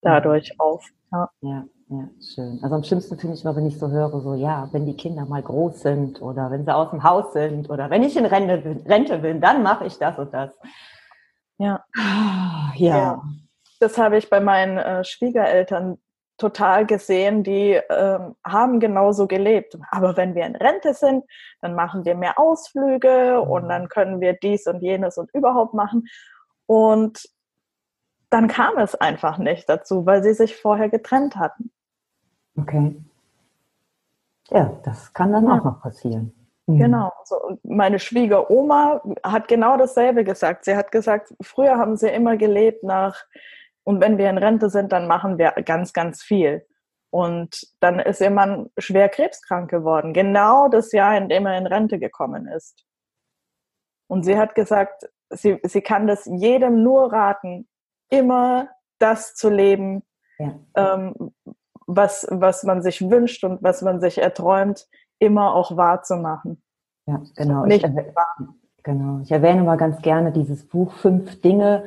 dadurch 0.00 0.58
auf. 0.58 0.86
Ja. 1.12 1.30
ja. 1.42 1.64
Ja, 1.88 2.08
schön. 2.34 2.58
Also 2.62 2.76
am 2.76 2.84
schlimmsten 2.84 3.18
finde 3.18 3.36
ich 3.36 3.44
immer, 3.44 3.54
wenn 3.56 3.66
ich 3.66 3.78
so 3.78 3.90
höre, 3.90 4.20
so 4.20 4.34
ja, 4.34 4.68
wenn 4.72 4.86
die 4.86 4.96
Kinder 4.96 5.26
mal 5.26 5.42
groß 5.42 5.82
sind 5.82 6.22
oder 6.22 6.50
wenn 6.50 6.64
sie 6.64 6.74
aus 6.74 6.90
dem 6.90 7.02
Haus 7.04 7.32
sind 7.34 7.68
oder 7.68 7.90
wenn 7.90 8.02
ich 8.02 8.16
in 8.16 8.24
Rente 8.24 8.58
bin, 8.58 8.78
Rente 8.86 9.18
bin 9.18 9.40
dann 9.40 9.62
mache 9.62 9.86
ich 9.86 9.98
das 9.98 10.18
und 10.18 10.32
das. 10.32 10.50
Ja. 11.58 11.84
ja. 12.74 12.98
ja. 12.98 13.22
Das 13.80 13.98
habe 13.98 14.16
ich 14.16 14.30
bei 14.30 14.40
meinen 14.40 14.78
äh, 14.78 15.04
Schwiegereltern 15.04 15.98
total 16.38 16.86
gesehen, 16.86 17.44
die 17.44 17.72
äh, 17.74 18.18
haben 18.44 18.80
genauso 18.80 19.26
gelebt. 19.26 19.76
Aber 19.90 20.16
wenn 20.16 20.34
wir 20.34 20.46
in 20.46 20.56
Rente 20.56 20.94
sind, 20.94 21.24
dann 21.60 21.74
machen 21.74 22.04
wir 22.04 22.14
mehr 22.14 22.38
Ausflüge 22.38 23.40
und 23.40 23.64
mhm. 23.64 23.68
dann 23.68 23.88
können 23.88 24.20
wir 24.20 24.32
dies 24.32 24.66
und 24.66 24.80
jenes 24.80 25.18
und 25.18 25.30
überhaupt 25.34 25.74
machen. 25.74 26.06
Und 26.66 27.22
dann 28.34 28.48
kam 28.48 28.78
es 28.78 28.96
einfach 28.96 29.38
nicht 29.38 29.68
dazu, 29.68 30.06
weil 30.06 30.24
sie 30.24 30.34
sich 30.34 30.56
vorher 30.56 30.88
getrennt 30.88 31.36
hatten. 31.36 31.70
Okay. 32.58 32.96
Ja, 34.50 34.76
das 34.82 35.12
kann 35.12 35.32
dann 35.32 35.46
ja. 35.46 35.52
auch 35.52 35.64
noch 35.64 35.80
passieren. 35.80 36.34
Mhm. 36.66 36.78
Genau. 36.78 37.12
So, 37.24 37.58
meine 37.62 38.00
Schwiegeroma 38.00 39.00
hat 39.22 39.46
genau 39.46 39.76
dasselbe 39.76 40.24
gesagt. 40.24 40.64
Sie 40.64 40.74
hat 40.74 40.90
gesagt, 40.90 41.32
früher 41.40 41.78
haben 41.78 41.96
sie 41.96 42.08
immer 42.08 42.36
gelebt 42.36 42.82
nach 42.82 43.24
und 43.84 44.00
wenn 44.00 44.18
wir 44.18 44.28
in 44.28 44.38
Rente 44.38 44.68
sind, 44.68 44.90
dann 44.90 45.06
machen 45.06 45.38
wir 45.38 45.52
ganz, 45.64 45.92
ganz 45.92 46.20
viel. 46.20 46.66
Und 47.10 47.68
dann 47.78 48.00
ist 48.00 48.20
ihr 48.20 48.30
Mann 48.30 48.68
schwer 48.78 49.08
krebskrank 49.10 49.70
geworden. 49.70 50.12
Genau 50.12 50.66
das 50.68 50.90
Jahr, 50.90 51.16
in 51.16 51.28
dem 51.28 51.46
er 51.46 51.56
in 51.56 51.68
Rente 51.68 52.00
gekommen 52.00 52.48
ist. 52.48 52.84
Und 54.08 54.24
sie 54.24 54.36
hat 54.36 54.56
gesagt, 54.56 55.08
sie, 55.30 55.60
sie 55.62 55.82
kann 55.82 56.08
das 56.08 56.24
jedem 56.24 56.82
nur 56.82 57.12
raten, 57.12 57.68
immer 58.18 58.68
das 58.98 59.34
zu 59.34 59.50
leben, 59.50 60.02
ja. 60.38 60.54
ähm, 60.76 61.32
was, 61.86 62.26
was 62.30 62.62
man 62.64 62.82
sich 62.82 63.08
wünscht 63.10 63.44
und 63.44 63.62
was 63.62 63.82
man 63.82 64.00
sich 64.00 64.18
erträumt, 64.18 64.86
immer 65.18 65.54
auch 65.54 65.76
wahrzumachen. 65.76 66.62
Ja, 67.06 67.20
genau. 67.36 67.66
Nicht 67.66 67.84
ich, 67.84 67.92
genau. 68.82 69.20
ich 69.22 69.30
erwähne 69.30 69.62
mal 69.62 69.76
ganz 69.76 70.00
gerne 70.00 70.32
dieses 70.32 70.66
Buch 70.66 70.92
Fünf 70.94 71.40
Dinge, 71.42 71.84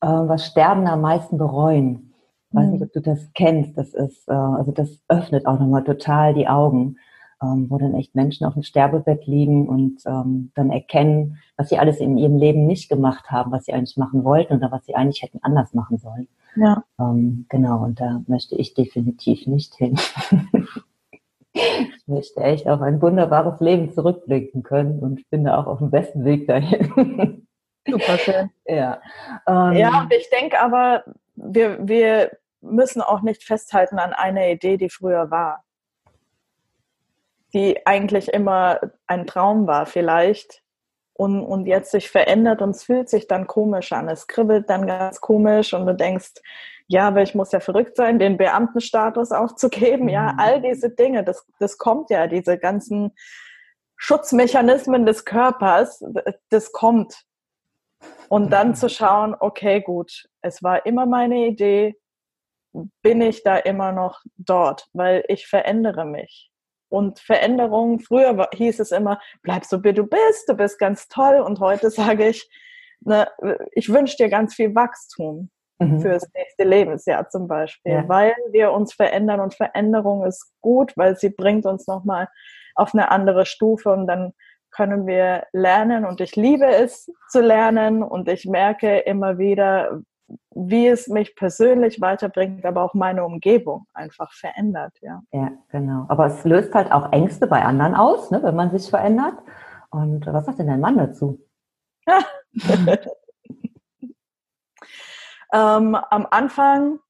äh, 0.00 0.06
was 0.06 0.46
Sterbende 0.46 0.92
am 0.92 1.00
meisten 1.00 1.38
bereuen. 1.38 2.14
Ich 2.50 2.56
weiß 2.56 2.68
nicht, 2.68 2.80
mhm. 2.80 2.86
ob 2.86 2.92
du 2.92 3.00
das 3.00 3.30
kennst. 3.34 3.76
Das 3.76 3.94
ist, 3.94 4.28
äh, 4.28 4.32
also 4.32 4.72
das 4.72 5.00
öffnet 5.08 5.46
auch 5.46 5.58
nochmal 5.58 5.84
total 5.84 6.34
die 6.34 6.48
Augen, 6.48 6.96
ähm, 7.42 7.66
wo 7.68 7.78
dann 7.78 7.94
echt 7.94 8.14
Menschen 8.14 8.46
auf 8.46 8.54
dem 8.54 8.62
Sterbebett 8.62 9.26
liegen 9.26 9.68
und 9.68 10.02
ähm, 10.06 10.52
dann 10.54 10.70
erkennen, 10.70 11.38
was 11.56 11.68
sie 11.68 11.78
alles 11.78 11.98
in 11.98 12.18
ihrem 12.18 12.36
Leben 12.36 12.66
nicht 12.66 12.88
gemacht 12.88 13.30
haben, 13.30 13.50
was 13.52 13.64
sie 13.64 13.72
eigentlich 13.72 13.96
machen 13.96 14.24
wollten 14.24 14.54
oder 14.56 14.70
was 14.70 14.84
sie 14.84 14.94
eigentlich 14.94 15.22
hätten 15.22 15.40
anders 15.42 15.72
machen 15.74 15.98
sollen. 15.98 16.28
Ja. 16.56 16.84
Ähm, 16.98 17.46
genau, 17.48 17.82
und 17.84 18.00
da 18.00 18.22
möchte 18.26 18.56
ich 18.56 18.74
definitiv 18.74 19.46
nicht 19.46 19.74
hin. 19.74 19.98
Ich 21.52 22.06
möchte 22.06 22.40
echt 22.42 22.68
auf 22.68 22.80
ein 22.80 23.02
wunderbares 23.02 23.60
Leben 23.60 23.92
zurückblicken 23.92 24.62
können 24.62 25.00
und 25.00 25.28
bin 25.30 25.44
da 25.44 25.58
auch 25.58 25.66
auf 25.66 25.78
dem 25.78 25.90
besten 25.90 26.24
Weg 26.24 26.46
dahin. 26.46 27.46
Super 27.88 28.18
schön. 28.18 28.50
Ja, 28.66 29.00
ähm, 29.48 29.72
ja 29.72 30.08
ich 30.16 30.30
denke 30.30 30.60
aber, 30.60 31.04
wir, 31.34 31.88
wir 31.88 32.30
müssen 32.60 33.00
auch 33.00 33.22
nicht 33.22 33.42
festhalten 33.42 33.98
an 33.98 34.12
einer 34.12 34.48
Idee, 34.48 34.76
die 34.76 34.90
früher 34.90 35.30
war. 35.30 35.64
Die 37.52 37.86
eigentlich 37.86 38.28
immer 38.28 38.80
ein 39.06 39.26
Traum 39.26 39.66
war, 39.66 39.86
vielleicht. 39.86 40.62
Und, 41.12 41.42
und 41.42 41.66
jetzt 41.66 41.90
sich 41.90 42.08
verändert 42.08 42.62
und 42.62 42.70
es 42.70 42.84
fühlt 42.84 43.10
sich 43.10 43.26
dann 43.26 43.46
komisch 43.46 43.92
an. 43.92 44.08
Es 44.08 44.26
kribbelt 44.26 44.70
dann 44.70 44.86
ganz 44.86 45.20
komisch 45.20 45.74
und 45.74 45.84
du 45.86 45.94
denkst, 45.94 46.32
ja, 46.86 47.06
aber 47.06 47.22
ich 47.22 47.34
muss 47.34 47.52
ja 47.52 47.60
verrückt 47.60 47.96
sein, 47.96 48.18
den 48.18 48.36
Beamtenstatus 48.36 49.30
aufzugeben. 49.30 50.08
Ja, 50.08 50.32
mhm. 50.32 50.38
all 50.38 50.60
diese 50.62 50.90
Dinge, 50.90 51.22
das, 51.22 51.46
das 51.58 51.78
kommt 51.78 52.10
ja, 52.10 52.26
diese 52.26 52.58
ganzen 52.58 53.12
Schutzmechanismen 53.96 55.06
des 55.06 55.24
Körpers, 55.24 56.02
das 56.48 56.72
kommt. 56.72 57.22
Und 58.28 58.50
dann 58.50 58.74
zu 58.74 58.88
schauen, 58.88 59.36
okay, 59.38 59.82
gut, 59.82 60.26
es 60.40 60.62
war 60.62 60.86
immer 60.86 61.06
meine 61.06 61.46
Idee, 61.46 61.96
bin 63.02 63.20
ich 63.20 63.42
da 63.42 63.56
immer 63.56 63.92
noch 63.92 64.22
dort, 64.36 64.88
weil 64.92 65.24
ich 65.28 65.46
verändere 65.46 66.04
mich. 66.04 66.50
Und 66.90 67.20
Veränderung, 67.20 68.00
früher 68.00 68.48
hieß 68.52 68.80
es 68.80 68.90
immer, 68.90 69.20
bleib 69.42 69.64
so 69.64 69.82
wie 69.84 69.94
du 69.94 70.04
bist, 70.04 70.48
du 70.48 70.54
bist 70.54 70.78
ganz 70.78 71.08
toll. 71.08 71.36
Und 71.36 71.60
heute 71.60 71.90
sage 71.90 72.28
ich, 72.28 72.50
ne, 73.00 73.28
ich 73.72 73.92
wünsche 73.92 74.16
dir 74.16 74.28
ganz 74.28 74.54
viel 74.54 74.74
Wachstum 74.74 75.50
mhm. 75.78 76.00
fürs 76.00 76.28
nächste 76.34 76.64
Lebensjahr 76.64 77.28
zum 77.28 77.48
Beispiel, 77.48 77.92
ja. 77.92 78.08
weil 78.08 78.34
wir 78.50 78.72
uns 78.72 78.92
verändern 78.92 79.40
und 79.40 79.54
Veränderung 79.54 80.24
ist 80.24 80.52
gut, 80.60 80.92
weil 80.96 81.16
sie 81.16 81.30
bringt 81.30 81.66
uns 81.66 81.86
nochmal 81.86 82.28
auf 82.74 82.94
eine 82.94 83.10
andere 83.10 83.46
Stufe 83.46 83.90
und 83.90 84.06
dann 84.06 84.32
können 84.70 85.06
wir 85.06 85.46
lernen 85.52 86.04
und 86.04 86.20
ich 86.20 86.36
liebe 86.36 86.66
es 86.66 87.10
zu 87.28 87.40
lernen 87.40 88.04
und 88.04 88.28
ich 88.28 88.46
merke 88.46 88.98
immer 88.98 89.38
wieder, 89.38 90.02
wie 90.54 90.86
es 90.86 91.08
mich 91.08 91.34
persönlich 91.36 92.00
weiterbringt, 92.00 92.64
aber 92.64 92.82
auch 92.82 92.94
meine 92.94 93.24
Umgebung 93.24 93.86
einfach 93.94 94.32
verändert, 94.32 94.92
ja. 95.00 95.22
Ja, 95.32 95.50
genau. 95.70 96.06
Aber 96.08 96.26
es 96.26 96.44
löst 96.44 96.74
halt 96.74 96.92
auch 96.92 97.12
Ängste 97.12 97.46
bei 97.46 97.62
anderen 97.62 97.94
aus, 97.94 98.30
ne, 98.30 98.42
wenn 98.42 98.56
man 98.56 98.70
sich 98.70 98.88
verändert. 98.88 99.38
Und 99.90 100.26
was 100.26 100.46
sagt 100.46 100.58
denn 100.58 100.68
dein 100.68 100.80
Mann 100.80 100.98
dazu? 100.98 101.40
Ähm, 105.52 105.96
am 105.96 106.26
Anfang 106.30 107.00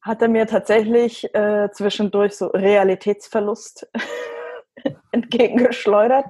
hat 0.00 0.22
er 0.22 0.28
mir 0.28 0.46
tatsächlich 0.46 1.34
äh, 1.34 1.70
zwischendurch 1.72 2.36
so 2.36 2.46
Realitätsverlust 2.48 3.88
entgegengeschleudert, 5.12 6.26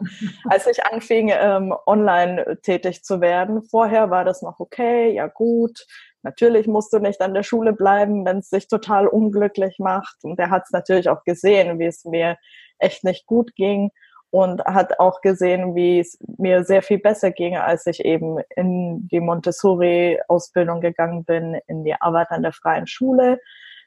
als 0.48 0.66
ich 0.66 0.84
anfing, 0.84 1.30
ähm, 1.32 1.74
online 1.86 2.58
tätig 2.62 3.04
zu 3.04 3.20
werden. 3.20 3.62
Vorher 3.62 4.10
war 4.10 4.24
das 4.24 4.42
noch 4.42 4.60
okay, 4.60 5.12
ja 5.12 5.26
gut. 5.26 5.86
Natürlich 6.22 6.66
musst 6.66 6.92
du 6.92 6.98
nicht 6.98 7.20
an 7.20 7.34
der 7.34 7.42
Schule 7.42 7.72
bleiben, 7.72 8.24
wenn 8.24 8.38
es 8.38 8.48
sich 8.48 8.68
total 8.68 9.06
unglücklich 9.06 9.78
macht. 9.78 10.24
Und 10.24 10.38
er 10.38 10.50
hat 10.50 10.64
es 10.64 10.70
natürlich 10.70 11.08
auch 11.08 11.22
gesehen, 11.24 11.78
wie 11.78 11.86
es 11.86 12.04
mir 12.04 12.38
echt 12.78 13.04
nicht 13.04 13.26
gut 13.26 13.54
ging 13.54 13.90
und 14.30 14.64
hat 14.64 14.98
auch 14.98 15.20
gesehen, 15.20 15.76
wie 15.76 16.00
es 16.00 16.18
mir 16.38 16.64
sehr 16.64 16.82
viel 16.82 16.98
besser 16.98 17.30
ging, 17.30 17.56
als 17.56 17.86
ich 17.86 18.04
eben 18.04 18.38
in 18.56 19.06
die 19.06 19.20
Montessori-Ausbildung 19.20 20.80
gegangen 20.80 21.24
bin, 21.24 21.60
in 21.68 21.84
die 21.84 21.94
Arbeit 21.94 22.30
an 22.30 22.42
der 22.42 22.52
freien 22.52 22.88
Schule. 22.88 23.38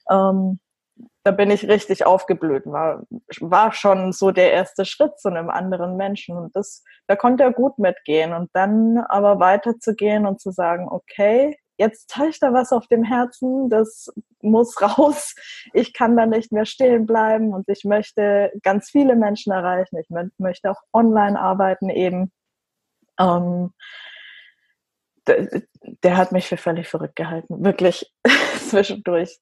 Ähm, 0.09 0.59
da 1.23 1.31
bin 1.31 1.51
ich 1.51 1.67
richtig 1.67 2.05
aufgeblüht, 2.05 2.65
war, 2.65 3.03
war 3.41 3.73
schon 3.73 4.13
so 4.13 4.31
der 4.31 4.53
erste 4.53 4.85
Schritt 4.85 5.19
zu 5.19 5.29
einem 5.29 5.49
anderen 5.49 5.97
Menschen 5.97 6.37
und 6.37 6.55
das, 6.55 6.83
da 7.07 7.15
konnte 7.15 7.43
er 7.43 7.51
gut 7.51 7.77
mitgehen 7.79 8.33
und 8.33 8.49
dann 8.53 8.97
aber 8.97 9.39
weiterzugehen 9.39 10.25
und 10.25 10.39
zu 10.39 10.51
sagen, 10.51 10.87
okay, 10.89 11.57
jetzt 11.77 12.17
ich 12.27 12.39
da 12.39 12.53
was 12.53 12.71
auf 12.71 12.87
dem 12.87 13.03
Herzen, 13.03 13.69
das 13.69 14.11
muss 14.41 14.81
raus. 14.81 15.35
Ich 15.73 15.93
kann 15.93 16.17
da 16.17 16.25
nicht 16.25 16.51
mehr 16.51 16.65
stehen 16.65 17.05
bleiben 17.05 17.53
und 17.53 17.67
ich 17.67 17.83
möchte 17.83 18.51
ganz 18.63 18.89
viele 18.89 19.15
Menschen 19.15 19.53
erreichen. 19.53 19.97
Ich 19.97 20.09
möchte 20.37 20.71
auch 20.71 20.81
online 20.93 21.39
arbeiten 21.39 21.89
eben. 21.89 22.31
Ähm, 23.19 23.73
der, 25.27 25.63
der, 26.03 26.17
hat 26.17 26.31
mich 26.31 26.47
für 26.47 26.55
völlig 26.55 26.87
verrückt 26.87 27.17
gehalten. 27.17 27.65
Wirklich 27.65 28.13
zwischendurch. 28.69 29.39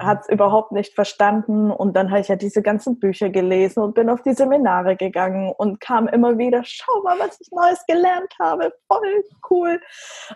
Hat 0.00 0.22
es 0.22 0.28
überhaupt 0.28 0.72
nicht 0.72 0.94
verstanden. 0.94 1.70
Und 1.70 1.94
dann 1.96 2.10
habe 2.10 2.20
ich 2.20 2.28
ja 2.28 2.36
diese 2.36 2.62
ganzen 2.62 2.98
Bücher 2.98 3.30
gelesen 3.30 3.82
und 3.82 3.94
bin 3.94 4.10
auf 4.10 4.22
die 4.22 4.34
Seminare 4.34 4.96
gegangen 4.96 5.52
und 5.56 5.80
kam 5.80 6.08
immer 6.08 6.38
wieder, 6.38 6.62
schau 6.64 7.02
mal, 7.02 7.18
was 7.18 7.40
ich 7.40 7.50
Neues 7.50 7.84
gelernt 7.86 8.32
habe. 8.40 8.72
Voll 8.86 9.24
cool. 9.50 9.80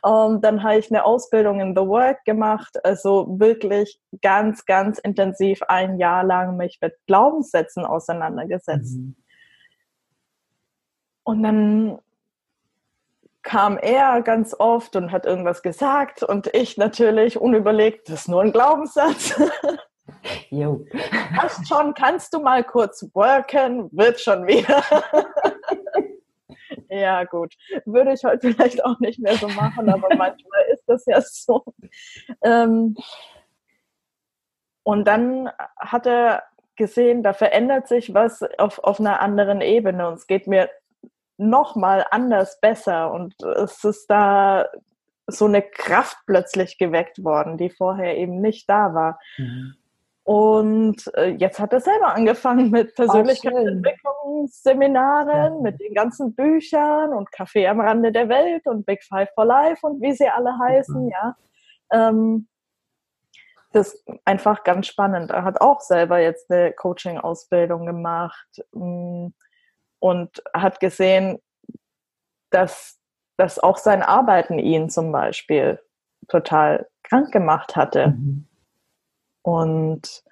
Und 0.02 0.34
ähm, 0.34 0.40
dann 0.40 0.62
habe 0.62 0.78
ich 0.78 0.90
eine 0.90 1.04
Ausbildung 1.04 1.60
in 1.60 1.74
The 1.76 1.86
Work 1.86 2.24
gemacht. 2.24 2.84
Also 2.84 3.26
wirklich 3.38 4.00
ganz, 4.20 4.64
ganz 4.64 4.98
intensiv 4.98 5.62
ein 5.68 5.98
Jahr 5.98 6.24
lang 6.24 6.56
mich 6.56 6.78
mit 6.80 6.94
Glaubenssätzen 7.06 7.84
auseinandergesetzt. 7.84 8.98
Mhm. 8.98 9.16
Und 11.24 11.42
dann 11.42 11.98
kam 13.42 13.76
er 13.78 14.22
ganz 14.22 14.54
oft 14.58 14.96
und 14.96 15.10
hat 15.10 15.26
irgendwas 15.26 15.62
gesagt 15.62 16.22
und 16.22 16.48
ich 16.54 16.76
natürlich 16.76 17.40
unüberlegt, 17.40 18.08
das 18.08 18.22
ist 18.22 18.28
nur 18.28 18.42
ein 18.42 18.52
Glaubenssatz. 18.52 19.40
Jo. 20.50 20.84
Hast 21.36 21.66
schon, 21.66 21.94
kannst 21.94 22.34
du 22.34 22.40
mal 22.40 22.62
kurz 22.62 23.08
worken, 23.14 23.88
wird 23.92 24.20
schon 24.20 24.46
wieder. 24.46 24.82
ja, 26.88 27.24
gut. 27.24 27.54
Würde 27.86 28.12
ich 28.12 28.22
heute 28.22 28.52
vielleicht 28.52 28.84
auch 28.84 28.98
nicht 29.00 29.18
mehr 29.18 29.36
so 29.36 29.48
machen, 29.48 29.88
aber 29.88 30.08
manchmal 30.14 30.64
ist 30.72 30.84
das 30.86 31.06
ja 31.06 31.20
so. 31.22 31.64
Ähm, 32.42 32.96
und 34.84 35.06
dann 35.06 35.50
hat 35.76 36.06
er 36.06 36.42
gesehen, 36.76 37.22
da 37.22 37.32
verändert 37.32 37.88
sich 37.88 38.14
was 38.14 38.42
auf, 38.58 38.78
auf 38.80 39.00
einer 39.00 39.20
anderen 39.20 39.60
Ebene 39.60 40.08
und 40.08 40.14
es 40.14 40.26
geht 40.26 40.46
mir 40.46 40.68
nochmal 41.48 42.06
anders 42.10 42.60
besser 42.60 43.12
und 43.12 43.34
es 43.42 43.84
ist 43.84 44.06
da 44.06 44.66
so 45.26 45.46
eine 45.46 45.62
Kraft 45.62 46.18
plötzlich 46.26 46.78
geweckt 46.78 47.24
worden, 47.24 47.56
die 47.56 47.70
vorher 47.70 48.16
eben 48.16 48.40
nicht 48.40 48.68
da 48.68 48.94
war. 48.94 49.18
Mhm. 49.38 49.74
Und 50.24 51.10
äh, 51.16 51.30
jetzt 51.30 51.58
hat 51.58 51.72
er 51.72 51.80
selber 51.80 52.14
angefangen 52.14 52.70
mit 52.70 52.94
Persönlichkeitsentwicklungsseminaren, 52.94 55.62
mit 55.62 55.80
den 55.80 55.94
ganzen 55.94 56.32
Büchern 56.34 57.12
und 57.12 57.30
Café 57.30 57.66
am 57.66 57.80
Rande 57.80 58.12
der 58.12 58.28
Welt 58.28 58.68
und 58.68 58.86
Big 58.86 59.02
Five 59.02 59.30
for 59.34 59.44
Life 59.44 59.84
und 59.84 60.00
wie 60.00 60.12
sie 60.12 60.28
alle 60.28 60.56
heißen, 60.58 61.06
mhm. 61.06 61.10
ja. 61.10 61.34
Ähm, 61.90 62.46
das 63.72 63.94
ist 63.94 64.06
einfach 64.24 64.62
ganz 64.64 64.86
spannend. 64.86 65.30
Er 65.30 65.44
hat 65.44 65.60
auch 65.60 65.80
selber 65.80 66.20
jetzt 66.20 66.50
eine 66.50 66.72
Coaching-Ausbildung 66.72 67.86
gemacht. 67.86 68.62
Und 70.02 70.42
hat 70.52 70.80
gesehen, 70.80 71.38
dass, 72.50 72.98
dass 73.36 73.60
auch 73.60 73.76
sein 73.76 74.02
Arbeiten 74.02 74.58
ihn 74.58 74.90
zum 74.90 75.12
Beispiel 75.12 75.80
total 76.26 76.88
krank 77.04 77.30
gemacht 77.30 77.76
hatte. 77.76 78.08
Mhm. 78.08 78.48
Und, 79.42 80.24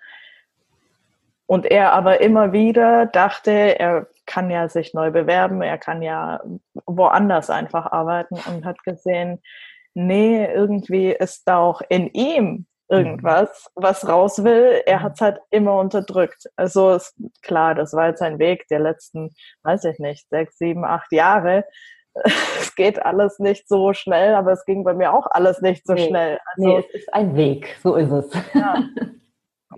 und 1.47 1.67
er 1.67 1.93
aber 1.93 2.21
immer 2.21 2.53
wieder 2.53 3.07
dachte, 3.07 3.79
er 3.79 4.09
kann 4.27 4.51
ja 4.51 4.69
sich 4.69 4.93
neu 4.93 5.13
bewerben, 5.13 5.63
er 5.63 5.79
kann 5.79 6.03
ja 6.03 6.43
woanders 6.87 7.49
einfach 7.49 7.87
arbeiten 7.93 8.39
und 8.49 8.65
hat 8.65 8.83
gesehen, 8.83 9.41
nee, 9.95 10.45
irgendwie 10.45 11.13
ist 11.13 11.47
da 11.47 11.59
auch 11.59 11.81
in 11.89 12.09
ihm 12.09 12.67
irgendwas, 12.91 13.71
was 13.77 14.07
raus 14.07 14.43
will. 14.43 14.83
Er 14.85 15.03
hat 15.03 15.15
es 15.15 15.21
halt 15.21 15.41
immer 15.51 15.79
unterdrückt. 15.79 16.51
Also 16.57 16.91
ist 16.91 17.15
klar, 17.43 17.75
das 17.75 17.93
war 17.93 18.09
jetzt 18.09 18.19
sein 18.19 18.39
Weg 18.39 18.67
der 18.69 18.81
letzten, 18.81 19.31
weiß 19.63 19.85
ich 19.85 19.99
nicht, 19.99 20.29
sechs, 20.29 20.59
sieben, 20.59 20.85
acht 20.85 21.11
Jahre. 21.13 21.65
Es 22.61 22.75
geht 22.75 23.01
alles 23.01 23.39
nicht 23.39 23.69
so 23.69 23.93
schnell, 23.93 24.35
aber 24.35 24.51
es 24.51 24.65
ging 24.65 24.83
bei 24.83 24.95
mir 24.95 25.13
auch 25.13 25.29
alles 25.31 25.61
nicht 25.61 25.87
so 25.87 25.93
nee, 25.93 26.09
schnell. 26.09 26.41
Also, 26.45 26.69
nee, 26.69 26.79
es 26.79 26.95
ist 26.95 27.15
ein 27.15 27.37
Weg, 27.37 27.77
so 27.83 27.95
ist 27.95 28.11
es. 28.11 28.33
Ja. 28.53 28.83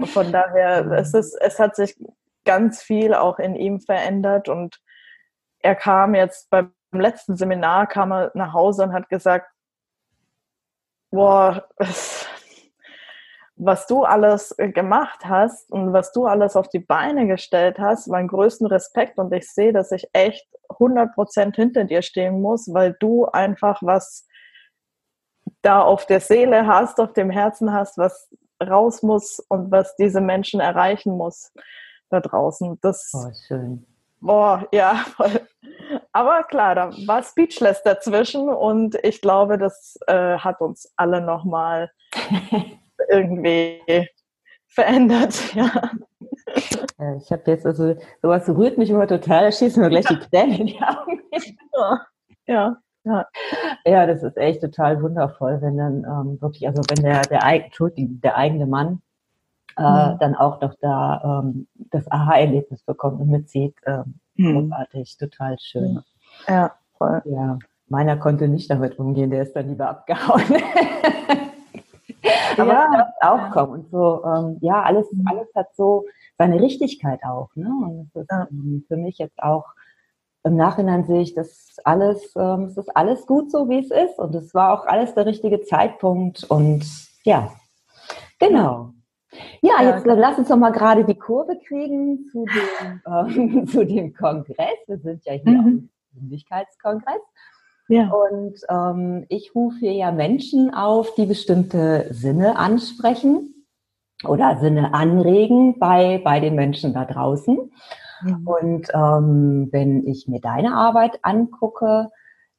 Von 0.06 0.32
daher, 0.32 0.86
es, 0.92 1.12
ist, 1.12 1.34
es 1.34 1.58
hat 1.58 1.76
sich 1.76 1.94
ganz 2.44 2.82
viel 2.82 3.12
auch 3.12 3.38
in 3.38 3.54
ihm 3.54 3.80
verändert 3.80 4.48
und 4.48 4.80
er 5.58 5.74
kam 5.74 6.14
jetzt 6.14 6.48
beim 6.48 6.72
letzten 6.90 7.36
Seminar, 7.36 7.86
kam 7.86 8.12
er 8.12 8.30
nach 8.34 8.54
Hause 8.54 8.84
und 8.84 8.94
hat 8.94 9.10
gesagt, 9.10 9.50
boah, 11.10 11.68
es, 11.76 12.26
was 13.56 13.86
du 13.86 14.04
alles 14.04 14.54
äh, 14.58 14.70
gemacht 14.70 15.24
hast 15.24 15.70
und 15.70 15.92
was 15.92 16.12
du 16.12 16.26
alles 16.26 16.56
auf 16.56 16.68
die 16.68 16.80
Beine 16.80 17.26
gestellt 17.26 17.78
hast, 17.78 18.08
meinen 18.08 18.28
größten 18.28 18.66
Respekt 18.66 19.18
und 19.18 19.32
ich 19.32 19.50
sehe, 19.50 19.72
dass 19.72 19.92
ich 19.92 20.08
echt 20.12 20.46
100% 20.68 21.54
hinter 21.54 21.84
dir 21.84 22.02
stehen 22.02 22.40
muss, 22.40 22.72
weil 22.72 22.96
du 22.98 23.26
einfach 23.26 23.80
was 23.82 24.26
da 25.60 25.80
auf 25.82 26.06
der 26.06 26.20
Seele 26.20 26.66
hast, 26.66 26.98
auf 26.98 27.12
dem 27.12 27.30
Herzen 27.30 27.72
hast, 27.72 27.98
was 27.98 28.30
raus 28.62 29.02
muss 29.02 29.38
und 29.48 29.70
was 29.70 29.94
diese 29.96 30.20
Menschen 30.20 30.60
erreichen 30.60 31.16
muss. 31.16 31.52
da 32.10 32.20
draußen. 32.20 32.78
Das, 32.82 33.10
oh, 33.14 33.30
schön. 33.46 33.86
Boah, 34.20 34.68
ja, 34.72 35.04
voll. 35.16 35.40
Aber 36.12 36.44
klar, 36.44 36.74
da 36.74 36.90
war 37.06 37.22
Speechless 37.22 37.82
dazwischen 37.82 38.48
und 38.48 38.96
ich 39.02 39.20
glaube, 39.20 39.58
das 39.58 39.98
äh, 40.06 40.38
hat 40.38 40.60
uns 40.60 40.92
alle 40.96 41.20
nochmal 41.20 41.90
irgendwie 43.08 43.80
verändert, 44.68 45.54
ja. 45.54 45.70
ich 47.18 47.30
habe 47.30 47.42
jetzt, 47.46 47.66
also 47.66 47.94
sowas 48.22 48.48
rührt 48.48 48.78
mich 48.78 48.90
immer 48.90 49.06
total, 49.06 49.44
da 49.44 49.52
schießen 49.52 49.82
mir 49.82 49.90
gleich 49.90 50.06
die 50.06 50.18
Tränen 50.18 50.60
in 50.60 50.66
die 50.66 50.80
Augen. 50.82 51.20
ja. 52.46 52.76
Ja. 53.04 53.26
ja, 53.84 54.06
das 54.06 54.22
ist 54.22 54.36
echt 54.36 54.60
total 54.60 55.02
wundervoll, 55.02 55.60
wenn 55.60 55.76
dann 55.76 56.04
ähm, 56.04 56.40
wirklich, 56.40 56.68
also 56.68 56.82
wenn 56.88 57.02
der, 57.02 57.22
der, 57.22 57.40
der 57.40 58.36
eigene 58.36 58.66
Mann 58.66 59.02
äh, 59.76 59.82
mhm. 59.82 60.18
dann 60.18 60.34
auch 60.34 60.60
noch 60.60 60.74
da 60.80 61.42
ähm, 61.42 61.66
das 61.90 62.10
Aha-Erlebnis 62.10 62.82
bekommt 62.82 63.20
und 63.20 63.28
mitzieht. 63.30 63.74
Ähm, 63.86 64.14
mhm. 64.36 64.68
Großartig, 64.70 65.16
total 65.18 65.56
schön. 65.58 66.00
Ja, 66.46 66.72
voll. 66.96 67.22
Ja, 67.24 67.58
meiner 67.88 68.16
konnte 68.16 68.48
nicht 68.48 68.70
damit 68.70 68.98
umgehen, 68.98 69.30
der 69.30 69.42
ist 69.42 69.54
dann 69.54 69.68
lieber 69.68 69.88
abgehauen. 69.88 70.42
Aber 72.58 72.72
ja. 72.72 72.90
das 72.92 73.08
auch 73.20 73.50
kommen. 73.50 73.72
Und 73.72 73.90
so, 73.90 74.24
ähm, 74.24 74.58
ja, 74.60 74.82
alles, 74.82 75.10
mhm. 75.12 75.26
alles 75.26 75.48
hat 75.54 75.74
so 75.74 76.06
seine 76.38 76.60
Richtigkeit 76.60 77.20
auch. 77.24 77.48
Ne? 77.54 77.66
Und 77.66 78.10
das 78.14 78.22
ist 78.22 78.30
ja. 78.30 78.48
ähm, 78.50 78.84
für 78.88 78.96
mich 78.96 79.18
jetzt 79.18 79.42
auch 79.42 79.66
im 80.44 80.56
Nachhinein 80.56 81.04
sehe 81.04 81.20
ich, 81.20 81.34
dass 81.34 81.76
alles, 81.84 82.34
ähm, 82.36 82.64
es 82.64 82.76
ist 82.76 82.96
alles 82.96 83.26
gut 83.26 83.50
so, 83.50 83.68
wie 83.68 83.78
es 83.78 83.90
ist. 83.90 84.18
Und 84.18 84.34
es 84.34 84.54
war 84.54 84.72
auch 84.72 84.86
alles 84.86 85.14
der 85.14 85.26
richtige 85.26 85.62
Zeitpunkt. 85.62 86.44
Und 86.44 86.84
ja, 87.24 87.52
genau. 88.38 88.92
Ja, 89.62 89.82
jetzt 89.82 90.04
ja. 90.04 90.14
lass 90.14 90.38
uns 90.38 90.48
doch 90.48 90.56
mal 90.56 90.72
gerade 90.72 91.04
die 91.04 91.14
Kurve 91.14 91.58
kriegen 91.66 92.26
zu 92.30 92.44
dem, 92.44 93.62
äh, 93.62 93.66
zu 93.66 93.84
dem 93.84 94.12
Kongress. 94.14 94.78
Wir 94.86 94.98
sind 94.98 95.24
ja 95.24 95.34
hier 95.34 95.52
mhm. 95.52 95.58
am 95.58 95.88
Mündigkeitskongress. 96.20 97.20
Ja. 97.92 98.10
Und 98.10 98.54
ähm, 98.70 99.26
ich 99.28 99.54
rufe 99.54 99.80
hier 99.80 99.92
ja 99.92 100.12
Menschen 100.12 100.72
auf, 100.72 101.14
die 101.14 101.26
bestimmte 101.26 102.06
Sinne 102.08 102.56
ansprechen 102.56 103.66
oder 104.24 104.56
Sinne 104.60 104.94
anregen 104.94 105.78
bei, 105.78 106.18
bei 106.24 106.40
den 106.40 106.54
Menschen 106.54 106.94
da 106.94 107.04
draußen. 107.04 107.70
Mhm. 108.22 108.46
Und 108.46 108.88
ähm, 108.94 109.68
wenn 109.72 110.06
ich 110.06 110.26
mir 110.26 110.40
deine 110.40 110.74
Arbeit 110.74 111.18
angucke, 111.20 112.08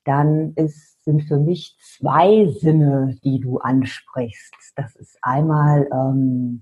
dann 0.03 0.53
ist, 0.53 1.03
sind 1.03 1.23
für 1.23 1.39
mich 1.39 1.77
zwei 1.81 2.45
Sinne, 2.59 3.17
die 3.23 3.39
du 3.39 3.57
ansprichst. 3.57 4.53
Das 4.75 4.95
ist 4.95 5.17
einmal 5.23 5.89
ähm, 5.91 6.61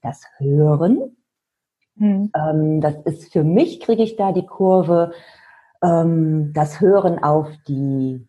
das 0.00 0.22
Hören. 0.38 1.16
Mhm. 1.96 2.30
Ähm, 2.36 2.80
das 2.80 2.98
ist 3.04 3.32
für 3.32 3.42
mich, 3.42 3.80
kriege 3.80 4.04
ich 4.04 4.14
da 4.14 4.30
die 4.30 4.46
Kurve, 4.46 5.10
ähm, 5.82 6.52
das 6.54 6.80
Hören 6.80 7.22
auf 7.22 7.48
die 7.68 8.26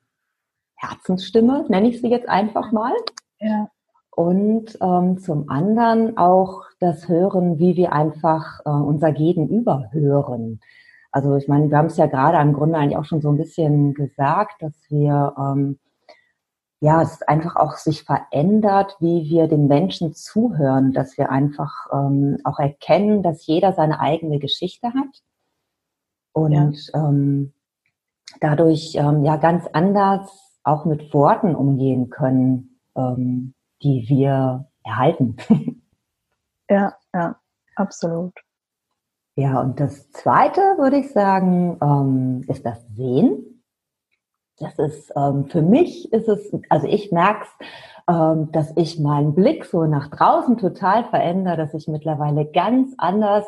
Herzensstimme, 0.75 1.65
nenne 1.69 1.89
ich 1.89 2.01
sie 2.01 2.09
jetzt 2.09 2.27
einfach 2.27 2.71
mal. 2.71 2.93
Ja. 3.39 3.69
Und 4.11 4.77
ähm, 4.81 5.17
zum 5.17 5.49
anderen 5.49 6.17
auch 6.17 6.63
das 6.79 7.07
Hören, 7.07 7.57
wie 7.57 7.75
wir 7.75 7.93
einfach 7.93 8.59
äh, 8.65 8.69
unser 8.69 9.11
Gegenüber 9.11 9.89
hören. 9.91 10.59
Also 11.11 11.35
ich 11.35 11.47
meine, 11.47 11.69
wir 11.69 11.77
haben 11.77 11.87
es 11.87 11.97
ja 11.97 12.05
gerade 12.05 12.37
im 12.39 12.53
Grunde 12.53 12.77
eigentlich 12.77 12.97
auch 12.97 13.05
schon 13.05 13.21
so 13.21 13.29
ein 13.29 13.37
bisschen 13.37 13.93
gesagt, 13.93 14.61
dass 14.61 14.73
wir 14.89 15.33
ähm, 15.37 15.79
ja, 16.79 17.01
es 17.01 17.21
einfach 17.21 17.55
auch 17.55 17.77
sich 17.77 18.03
verändert, 18.03 18.97
wie 18.99 19.29
wir 19.29 19.47
den 19.47 19.67
Menschen 19.67 20.13
zuhören, 20.13 20.91
dass 20.91 21.17
wir 21.17 21.31
einfach 21.31 21.87
ähm, 21.93 22.37
auch 22.43 22.59
erkennen, 22.59 23.23
dass 23.23 23.47
jeder 23.47 23.71
seine 23.71 23.99
eigene 23.99 24.37
Geschichte 24.37 24.87
hat 24.87 25.23
und 26.33 26.51
ja. 26.51 27.09
ähm, 27.09 27.53
dadurch 28.41 28.95
ähm, 28.95 29.23
ja 29.23 29.37
ganz 29.37 29.65
anders 29.73 30.59
auch 30.63 30.85
mit 30.85 31.13
Worten 31.13 31.55
umgehen 31.55 32.09
können. 32.09 32.79
Ähm, 32.95 33.53
die 33.83 34.05
wir 34.07 34.67
erhalten. 34.83 35.37
Ja, 36.69 36.95
ja, 37.13 37.35
absolut. 37.75 38.33
Ja, 39.35 39.59
und 39.59 39.81
das 39.81 40.09
Zweite, 40.11 40.61
würde 40.77 40.97
ich 40.97 41.11
sagen, 41.11 41.77
ähm, 41.83 42.45
ist 42.47 42.65
das 42.65 42.87
Sehen. 42.95 43.63
Das 44.57 44.79
ist 44.79 45.11
ähm, 45.15 45.45
für 45.45 45.61
mich 45.61 46.11
ist 46.13 46.29
es, 46.29 46.55
also 46.69 46.87
ich 46.87 47.11
merke 47.11 47.43
es, 47.43 47.67
dass 48.05 48.73
ich 48.75 48.99
meinen 48.99 49.33
Blick 49.33 49.63
so 49.63 49.85
nach 49.85 50.09
draußen 50.09 50.57
total 50.57 51.05
verändere, 51.05 51.55
dass 51.55 51.73
ich 51.73 51.87
mittlerweile 51.87 52.45
ganz 52.45 52.93
anders 52.97 53.45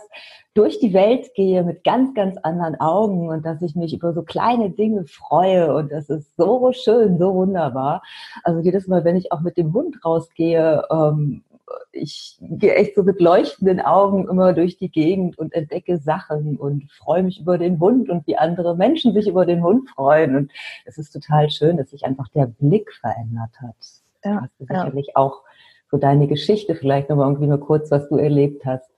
durch 0.53 0.79
die 0.79 0.93
Welt 0.93 1.33
gehe 1.35 1.63
mit 1.63 1.83
ganz, 1.83 2.13
ganz 2.13 2.37
anderen 2.37 2.79
Augen 2.79 3.27
und 3.27 3.45
dass 3.45 3.61
ich 3.61 3.75
mich 3.75 3.93
über 3.93 4.13
so 4.13 4.23
kleine 4.23 4.69
Dinge 4.69 5.05
freue 5.05 5.75
und 5.75 5.91
das 5.91 6.09
ist 6.09 6.37
so 6.37 6.71
schön, 6.71 7.17
so 7.17 7.33
wunderbar. 7.33 8.01
Also 8.43 8.61
jedes 8.61 8.87
Mal, 8.87 9.03
wenn 9.03 9.17
ich 9.17 9.33
auch 9.33 9.41
mit 9.41 9.57
dem 9.57 9.73
Hund 9.73 10.03
rausgehe, 10.05 10.83
ähm, 10.89 11.43
ich 11.91 12.37
gehe 12.39 12.75
echt 12.75 12.95
so 12.95 13.03
mit 13.03 13.19
leuchtenden 13.19 13.81
Augen 13.81 14.29
immer 14.29 14.53
durch 14.53 14.77
die 14.77 14.89
Gegend 14.89 15.37
und 15.37 15.53
entdecke 15.53 15.97
Sachen 15.97 16.57
und 16.57 16.89
freue 16.91 17.23
mich 17.23 17.39
über 17.41 17.57
den 17.57 17.79
Hund 17.79 18.09
und 18.09 18.25
wie 18.27 18.37
andere 18.37 18.75
Menschen 18.77 19.13
sich 19.13 19.27
über 19.27 19.45
den 19.45 19.63
Hund 19.63 19.89
freuen. 19.89 20.35
Und 20.35 20.51
es 20.85 20.97
ist 20.97 21.11
total 21.11 21.49
schön, 21.49 21.77
dass 21.77 21.89
sich 21.89 22.05
einfach 22.05 22.29
der 22.29 22.47
Blick 22.47 22.93
verändert 22.93 23.51
hat. 23.61 24.04
Ja, 24.25 24.41
hast 24.41 24.59
du 24.59 24.65
sicherlich 24.65 25.07
ja. 25.07 25.15
auch 25.15 25.43
so 25.91 25.97
deine 25.97 26.27
Geschichte 26.27 26.75
vielleicht 26.75 27.09
nochmal 27.09 27.27
irgendwie 27.27 27.47
nur 27.47 27.59
kurz, 27.59 27.91
was 27.91 28.09
du 28.09 28.17
erlebt 28.17 28.65
hast. 28.65 28.89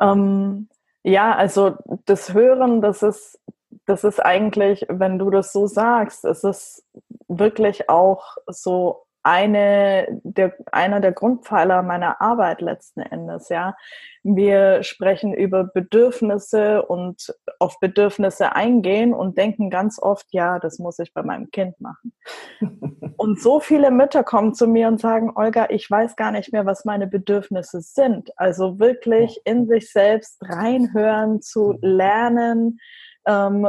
Ähm, 0.00 0.68
ja, 1.02 1.34
also 1.34 1.76
das 2.04 2.32
Hören, 2.32 2.80
das 2.80 3.02
ist, 3.02 3.40
das 3.86 4.04
ist 4.04 4.24
eigentlich, 4.24 4.86
wenn 4.88 5.18
du 5.18 5.30
das 5.30 5.52
so 5.52 5.66
sagst, 5.66 6.24
es 6.24 6.44
ist 6.44 6.84
wirklich 7.26 7.88
auch 7.88 8.36
so 8.46 9.04
eine 9.28 10.20
der, 10.24 10.54
einer 10.72 11.00
der 11.00 11.12
Grundpfeiler 11.12 11.82
meiner 11.82 12.22
Arbeit 12.22 12.62
letzten 12.62 13.00
Endes, 13.00 13.50
ja. 13.50 13.76
Wir 14.22 14.82
sprechen 14.82 15.34
über 15.34 15.64
Bedürfnisse 15.64 16.82
und 16.82 17.34
auf 17.58 17.78
Bedürfnisse 17.78 18.56
eingehen 18.56 19.12
und 19.12 19.36
denken 19.36 19.68
ganz 19.68 20.00
oft, 20.00 20.26
ja, 20.30 20.58
das 20.58 20.78
muss 20.78 20.98
ich 20.98 21.12
bei 21.12 21.22
meinem 21.22 21.50
Kind 21.50 21.78
machen. 21.78 22.14
und 23.16 23.38
so 23.38 23.60
viele 23.60 23.90
Mütter 23.90 24.24
kommen 24.24 24.54
zu 24.54 24.66
mir 24.66 24.88
und 24.88 24.98
sagen, 24.98 25.32
Olga, 25.34 25.66
ich 25.68 25.90
weiß 25.90 26.16
gar 26.16 26.30
nicht 26.30 26.52
mehr, 26.52 26.64
was 26.64 26.86
meine 26.86 27.06
Bedürfnisse 27.06 27.82
sind. 27.82 28.30
Also 28.38 28.78
wirklich 28.78 29.40
in 29.44 29.66
sich 29.68 29.92
selbst 29.92 30.38
reinhören, 30.42 31.42
zu 31.42 31.78
lernen, 31.82 32.80
ähm, 33.26 33.68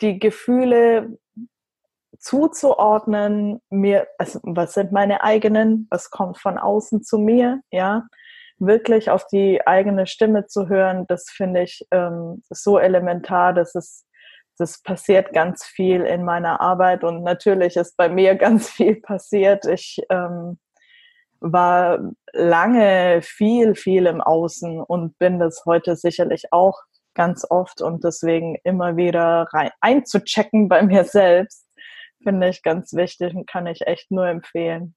die 0.00 0.18
Gefühle 0.18 1.18
zuzuordnen, 2.24 3.60
mir, 3.68 4.06
also 4.16 4.40
was 4.42 4.72
sind 4.72 4.92
meine 4.92 5.22
eigenen, 5.22 5.86
was 5.90 6.10
kommt 6.10 6.38
von 6.38 6.56
außen 6.56 7.02
zu 7.02 7.18
mir, 7.18 7.60
ja, 7.70 8.04
wirklich 8.58 9.10
auf 9.10 9.26
die 9.26 9.66
eigene 9.66 10.06
Stimme 10.06 10.46
zu 10.46 10.68
hören, 10.68 11.04
das 11.06 11.28
finde 11.28 11.62
ich 11.62 11.86
ähm, 11.90 12.42
so 12.48 12.78
elementar, 12.78 13.52
dass 13.52 13.74
es 13.74 14.06
das 14.56 14.80
passiert 14.82 15.32
ganz 15.32 15.64
viel 15.64 16.02
in 16.02 16.24
meiner 16.24 16.60
Arbeit 16.60 17.04
und 17.04 17.24
natürlich 17.24 17.76
ist 17.76 17.96
bei 17.96 18.08
mir 18.08 18.34
ganz 18.36 18.70
viel 18.70 19.00
passiert. 19.00 19.66
Ich 19.66 20.00
ähm, 20.08 20.58
war 21.40 21.98
lange 22.32 23.20
viel, 23.22 23.74
viel 23.74 24.06
im 24.06 24.22
Außen 24.22 24.80
und 24.80 25.18
bin 25.18 25.40
das 25.40 25.64
heute 25.66 25.96
sicherlich 25.96 26.52
auch 26.52 26.80
ganz 27.14 27.44
oft 27.50 27.82
und 27.82 28.02
deswegen 28.02 28.56
immer 28.64 28.96
wieder 28.96 29.48
rein, 29.52 29.70
einzuchecken 29.80 30.68
bei 30.68 30.82
mir 30.82 31.04
selbst 31.04 31.63
finde 32.24 32.48
ich 32.48 32.62
ganz 32.62 32.94
wichtig 32.94 33.34
und 33.34 33.48
kann 33.48 33.66
ich 33.66 33.86
echt 33.86 34.10
nur 34.10 34.26
empfehlen. 34.26 34.96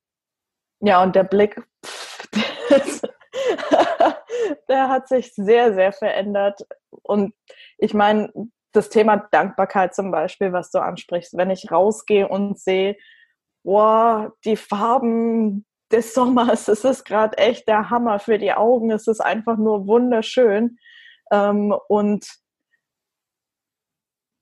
Ja, 0.79 1.03
und 1.03 1.15
der 1.15 1.23
Blick, 1.23 1.61
pff, 1.85 2.27
der 4.69 4.89
hat 4.89 5.07
sich 5.07 5.33
sehr, 5.33 5.73
sehr 5.73 5.91
verändert. 5.93 6.61
Und 7.03 7.33
ich 7.77 7.93
meine, 7.93 8.31
das 8.73 8.89
Thema 8.89 9.17
Dankbarkeit 9.31 9.95
zum 9.95 10.11
Beispiel, 10.11 10.53
was 10.53 10.71
du 10.71 10.79
ansprichst, 10.79 11.35
wenn 11.37 11.49
ich 11.49 11.71
rausgehe 11.71 12.27
und 12.27 12.59
sehe, 12.59 12.97
boah, 13.63 14.33
die 14.45 14.55
Farben 14.55 15.65
des 15.91 16.13
Sommers, 16.13 16.67
es 16.67 16.83
ist 16.83 17.05
gerade 17.05 17.37
echt 17.37 17.67
der 17.67 17.89
Hammer 17.89 18.19
für 18.19 18.37
die 18.37 18.53
Augen, 18.53 18.91
es 18.91 19.07
ist 19.07 19.21
einfach 19.21 19.57
nur 19.57 19.87
wunderschön. 19.87 20.77
Ähm, 21.31 21.75
und, 21.87 22.27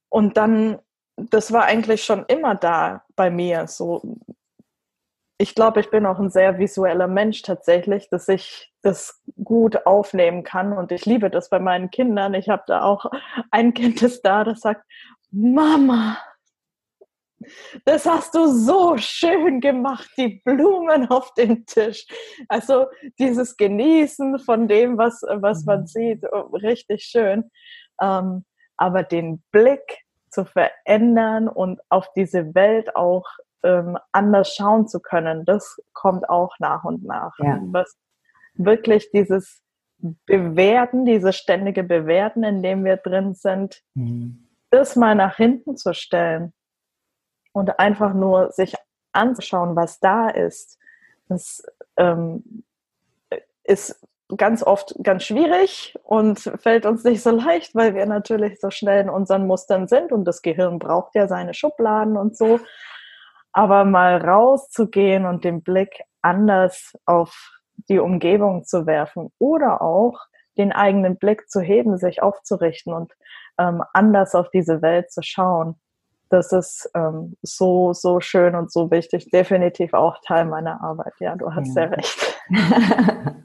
und 0.09 0.37
dann 0.37 0.79
das 1.17 1.51
war 1.51 1.65
eigentlich 1.65 2.04
schon 2.04 2.25
immer 2.28 2.56
da 2.56 3.04
bei 3.15 3.30
mir. 3.30 3.67
So, 3.67 4.17
ich 5.38 5.56
glaube, 5.56 5.80
ich 5.80 5.89
bin 5.89 6.06
auch 6.06 6.19
ein 6.19 6.30
sehr 6.30 6.60
visueller 6.60 7.08
Mensch 7.08 7.41
tatsächlich, 7.41 8.10
dass 8.10 8.28
ich 8.28 8.71
das 8.82 9.21
gut 9.43 9.86
aufnehmen 9.86 10.43
kann 10.43 10.73
und 10.73 10.91
ich 10.91 11.06
liebe 11.06 11.30
das 11.30 11.49
bei 11.49 11.60
meinen 11.60 11.89
Kindern. 11.91 12.34
Ich 12.34 12.49
habe 12.49 12.63
da 12.67 12.84
auch 12.84 13.06
ein 13.51 13.73
Kind 13.73 14.01
ist 14.01 14.21
da, 14.21 14.43
das 14.43 14.62
sagt, 14.62 14.84
Mama, 15.32 16.17
das 17.84 18.06
hast 18.06 18.34
du 18.34 18.47
so 18.47 18.95
schön 18.97 19.60
gemacht, 19.60 20.10
die 20.17 20.41
Blumen 20.43 21.08
auf 21.10 21.34
dem 21.34 21.65
Tisch. 21.65 22.06
Also 22.47 22.88
dieses 23.19 23.58
Genießen 23.58 24.39
von 24.39 24.67
dem, 24.67 24.97
was, 24.97 25.21
was 25.23 25.65
man 25.65 25.82
mhm. 25.82 25.88
sieht, 25.88 26.23
oh, 26.32 26.56
richtig 26.56 27.04
schön. 27.04 27.51
Ähm, 28.01 28.45
aber 28.78 29.04
den 29.04 29.43
Blick 29.51 30.04
zu 30.35 30.45
verändern 30.45 31.47
und 31.47 31.81
auf 31.89 32.07
diese 32.15 32.53
Welt 32.53 32.95
auch 32.95 33.25
ähm, 33.63 33.97
anders 34.11 34.53
schauen 34.53 34.87
zu 34.87 34.99
können, 34.99 35.45
das 35.45 35.81
kommt 35.93 36.29
auch 36.29 36.53
nach 36.59 36.83
und 36.83 37.03
nach. 37.03 37.33
Ja. 37.39 37.59
Was 37.71 37.97
wirklich 38.53 39.09
dieses 39.11 39.63
Bewerten, 39.97 41.05
dieses 41.05 41.35
ständige 41.35 41.83
Bewerten, 41.83 42.43
in 42.43 42.61
dem 42.61 42.85
wir 42.85 42.97
drin 42.97 43.33
sind, 43.33 43.81
mhm. 43.95 44.47
das 44.69 44.95
mal 44.95 45.15
nach 45.15 45.37
hinten 45.37 45.77
zu 45.77 45.93
stellen 45.93 46.53
und 47.53 47.79
einfach 47.79 48.13
nur 48.13 48.51
sich 48.51 48.75
anzuschauen, 49.13 49.75
was 49.75 49.99
da 49.99 50.29
ist. 50.29 50.77
Das 51.27 51.65
ähm, 51.97 52.63
ist 53.63 54.05
ganz 54.38 54.63
oft 54.63 54.95
ganz 55.03 55.23
schwierig 55.23 55.95
und 56.03 56.39
fällt 56.39 56.85
uns 56.85 57.03
nicht 57.03 57.21
so 57.21 57.31
leicht, 57.31 57.75
weil 57.75 57.93
wir 57.93 58.05
natürlich 58.05 58.59
so 58.59 58.71
schnell 58.71 59.01
in 59.01 59.09
unseren 59.09 59.45
Mustern 59.45 59.88
sind 59.88 60.11
und 60.11 60.25
das 60.25 60.41
Gehirn 60.41 60.79
braucht 60.79 61.15
ja 61.15 61.27
seine 61.27 61.53
Schubladen 61.53 62.17
und 62.17 62.35
so. 62.35 62.59
Aber 63.53 63.85
mal 63.85 64.17
rauszugehen 64.17 65.25
und 65.25 65.43
den 65.43 65.61
Blick 65.61 66.01
anders 66.21 66.93
auf 67.05 67.59
die 67.89 67.99
Umgebung 67.99 68.65
zu 68.65 68.85
werfen 68.85 69.31
oder 69.38 69.81
auch 69.81 70.19
den 70.57 70.71
eigenen 70.71 71.17
Blick 71.17 71.49
zu 71.49 71.61
heben, 71.61 71.97
sich 71.97 72.23
aufzurichten 72.23 72.93
und 72.93 73.13
ähm, 73.59 73.83
anders 73.93 74.33
auf 74.33 74.49
diese 74.49 74.81
Welt 74.81 75.11
zu 75.11 75.21
schauen 75.21 75.79
das 76.29 76.51
ist 76.51 76.89
ähm, 76.95 77.38
so, 77.41 77.93
so 77.93 78.19
schön 78.19 78.55
und 78.55 78.71
so 78.71 78.89
wichtig. 78.91 79.29
Definitiv 79.29 79.93
auch 79.93 80.17
Teil 80.25 80.45
meiner 80.45 80.81
Arbeit. 80.81 81.13
Ja, 81.19 81.35
du 81.35 81.53
hast 81.53 81.67
ja, 81.67 81.73
sehr 81.73 81.91
recht. 81.91 82.39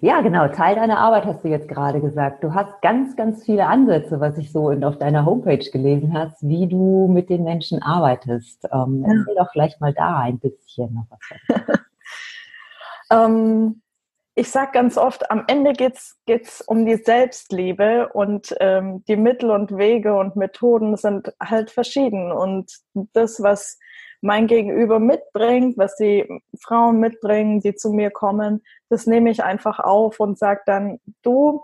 ja, 0.00 0.20
genau. 0.20 0.48
Teil 0.48 0.76
deiner 0.76 0.98
Arbeit 0.98 1.26
hast 1.26 1.44
du 1.44 1.48
jetzt 1.48 1.68
gerade 1.68 2.00
gesagt. 2.00 2.42
Du 2.42 2.54
hast 2.54 2.80
ganz, 2.82 3.16
ganz 3.16 3.44
viele 3.44 3.66
Ansätze, 3.66 4.20
was 4.20 4.38
ich 4.38 4.50
so 4.52 4.70
auf 4.70 4.98
deiner 4.98 5.24
Homepage 5.24 5.70
gelesen 5.70 6.14
habe, 6.14 6.32
wie 6.40 6.66
du 6.66 7.08
mit 7.08 7.28
den 7.28 7.44
Menschen 7.44 7.82
arbeitest. 7.82 8.66
Ähm, 8.72 9.04
ja. 9.06 9.14
Erzähl 9.14 9.34
doch 9.36 9.50
vielleicht 9.52 9.80
mal 9.80 9.92
da 9.92 10.18
ein 10.20 10.38
bisschen 10.38 10.94
noch 10.94 11.06
was. 11.10 11.78
ähm, 13.10 13.82
ich 14.34 14.50
sage 14.50 14.70
ganz 14.72 14.96
oft, 14.96 15.30
am 15.30 15.44
Ende 15.48 15.72
geht 15.74 15.98
es 16.26 16.62
um 16.62 16.86
die 16.86 16.96
Selbstliebe 16.96 18.08
und 18.14 18.54
ähm, 18.60 19.04
die 19.06 19.16
Mittel 19.16 19.50
und 19.50 19.76
Wege 19.76 20.16
und 20.16 20.36
Methoden 20.36 20.96
sind 20.96 21.34
halt 21.42 21.70
verschieden. 21.70 22.32
Und 22.32 22.72
das, 23.12 23.42
was 23.42 23.78
mein 24.20 24.46
Gegenüber 24.46 24.98
mitbringt, 24.98 25.78
was 25.78 25.96
die 25.96 26.28
Frauen 26.62 27.00
mitbringen, 27.00 27.60
die 27.60 27.74
zu 27.74 27.90
mir 27.90 28.10
kommen, 28.10 28.62
das 28.88 29.06
nehme 29.06 29.30
ich 29.30 29.42
einfach 29.42 29.78
auf 29.78 30.20
und 30.20 30.38
sage 30.38 30.60
dann, 30.66 30.98
du, 31.22 31.62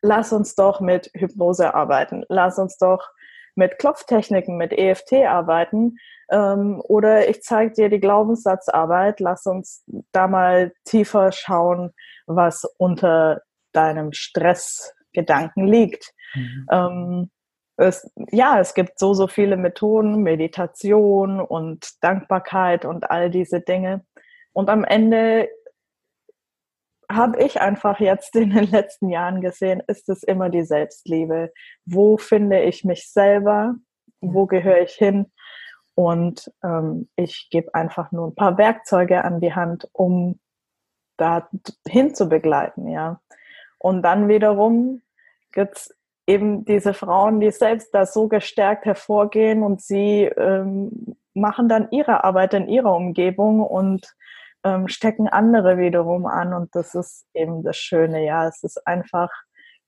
lass 0.00 0.32
uns 0.32 0.54
doch 0.54 0.80
mit 0.80 1.10
Hypnose 1.14 1.74
arbeiten, 1.74 2.24
lass 2.28 2.58
uns 2.58 2.78
doch 2.78 3.08
mit 3.54 3.78
Klopftechniken, 3.78 4.56
mit 4.56 4.72
EFT 4.72 5.12
arbeiten, 5.26 5.98
ähm, 6.30 6.80
oder 6.84 7.28
ich 7.28 7.42
zeige 7.42 7.72
dir 7.74 7.88
die 7.90 8.00
Glaubenssatzarbeit, 8.00 9.20
lass 9.20 9.46
uns 9.46 9.84
da 10.12 10.26
mal 10.26 10.72
tiefer 10.84 11.32
schauen, 11.32 11.92
was 12.26 12.64
unter 12.78 13.42
deinem 13.72 14.12
Stressgedanken 14.12 15.66
liegt. 15.66 16.12
Mhm. 16.34 16.66
Ähm, 16.70 17.30
es, 17.82 18.10
ja, 18.30 18.58
es 18.60 18.74
gibt 18.74 18.98
so, 18.98 19.14
so 19.14 19.26
viele 19.26 19.56
Methoden, 19.56 20.22
Meditation 20.22 21.40
und 21.40 22.02
Dankbarkeit 22.02 22.84
und 22.84 23.10
all 23.10 23.30
diese 23.30 23.60
Dinge. 23.60 24.04
Und 24.52 24.70
am 24.70 24.84
Ende 24.84 25.48
habe 27.10 27.42
ich 27.42 27.60
einfach 27.60 28.00
jetzt 28.00 28.36
in 28.36 28.50
den 28.50 28.70
letzten 28.70 29.08
Jahren 29.08 29.40
gesehen, 29.40 29.82
ist 29.86 30.08
es 30.08 30.22
immer 30.22 30.48
die 30.48 30.64
Selbstliebe. 30.64 31.52
Wo 31.84 32.16
finde 32.16 32.62
ich 32.62 32.84
mich 32.84 33.10
selber? 33.10 33.74
Wo 34.20 34.46
gehöre 34.46 34.80
ich 34.80 34.92
hin? 34.92 35.30
Und 35.94 36.50
ähm, 36.64 37.10
ich 37.16 37.48
gebe 37.50 37.74
einfach 37.74 38.12
nur 38.12 38.28
ein 38.28 38.34
paar 38.34 38.56
Werkzeuge 38.56 39.24
an 39.24 39.40
die 39.40 39.54
Hand, 39.54 39.88
um 39.92 40.40
da 41.18 41.48
hin 41.86 42.14
zu 42.14 42.28
begleiten, 42.28 42.88
ja. 42.88 43.20
Und 43.78 44.02
dann 44.02 44.28
wiederum 44.28 45.02
gibt's 45.52 45.94
eben 46.26 46.64
diese 46.64 46.94
Frauen, 46.94 47.40
die 47.40 47.50
selbst 47.50 47.94
da 47.94 48.06
so 48.06 48.28
gestärkt 48.28 48.84
hervorgehen 48.84 49.62
und 49.62 49.80
sie 49.80 50.24
ähm, 50.24 51.16
machen 51.34 51.68
dann 51.68 51.88
ihre 51.90 52.24
Arbeit 52.24 52.54
in 52.54 52.68
ihrer 52.68 52.94
Umgebung 52.94 53.60
und 53.60 54.06
ähm, 54.64 54.88
stecken 54.88 55.28
andere 55.28 55.78
wiederum 55.78 56.26
an. 56.26 56.54
Und 56.54 56.74
das 56.74 56.94
ist 56.94 57.26
eben 57.34 57.62
das 57.62 57.76
Schöne, 57.76 58.24
ja. 58.24 58.46
Es 58.46 58.62
ist 58.62 58.86
einfach 58.86 59.30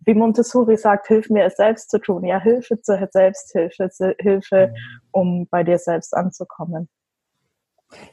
wie 0.06 0.14
Montessori 0.14 0.76
sagt, 0.76 1.06
hilf 1.06 1.30
mir 1.30 1.44
es 1.44 1.56
selbst 1.56 1.90
zu 1.90 1.98
tun. 1.98 2.24
Ja, 2.24 2.40
Hilfe 2.40 2.80
zur 2.80 3.08
Selbsthilfe, 3.10 3.88
Hilfe, 4.18 4.68
mhm. 4.68 5.00
um 5.12 5.48
bei 5.48 5.62
dir 5.64 5.78
selbst 5.78 6.14
anzukommen. 6.14 6.88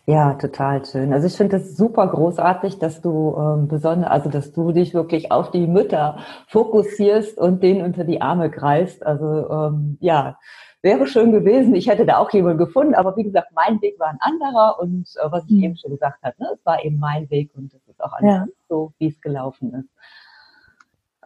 Ja, 0.05 0.33
total 0.33 0.83
schön. 0.85 1.13
Also 1.13 1.27
ich 1.27 1.37
finde 1.37 1.57
es 1.57 1.77
super 1.77 2.07
großartig, 2.07 2.79
dass 2.79 3.01
du 3.01 3.35
ähm, 3.37 3.67
besonders, 3.67 4.09
also 4.09 4.29
dass 4.29 4.51
du 4.51 4.71
dich 4.71 4.93
wirklich 4.93 5.31
auf 5.31 5.51
die 5.51 5.67
Mütter 5.67 6.17
fokussierst 6.47 7.37
und 7.37 7.63
denen 7.63 7.83
unter 7.83 8.03
die 8.03 8.21
Arme 8.21 8.49
greifst. 8.49 9.05
Also 9.05 9.49
ähm, 9.49 9.97
ja, 10.01 10.37
wäre 10.81 11.05
schön 11.07 11.31
gewesen. 11.31 11.75
Ich 11.75 11.87
hätte 11.87 12.05
da 12.05 12.17
auch 12.17 12.31
jemanden 12.31 12.57
gefunden, 12.57 12.95
aber 12.95 13.15
wie 13.15 13.23
gesagt, 13.23 13.49
mein 13.53 13.81
Weg 13.81 13.99
war 13.99 14.07
ein 14.07 14.19
anderer 14.19 14.79
und 14.79 15.07
äh, 15.21 15.31
was 15.31 15.45
ich 15.45 15.57
mhm. 15.57 15.63
eben 15.63 15.77
schon 15.77 15.91
gesagt 15.91 16.21
habe, 16.23 16.35
ne, 16.39 16.49
es 16.53 16.65
war 16.65 16.83
eben 16.83 16.97
mein 16.97 17.29
Weg 17.29 17.51
und 17.55 17.73
es 17.73 17.87
ist 17.87 18.03
auch 18.03 18.13
alles 18.13 18.31
ja. 18.31 18.45
so, 18.69 18.93
wie 18.97 19.07
es 19.07 19.21
gelaufen 19.21 19.73
ist. 19.73 19.89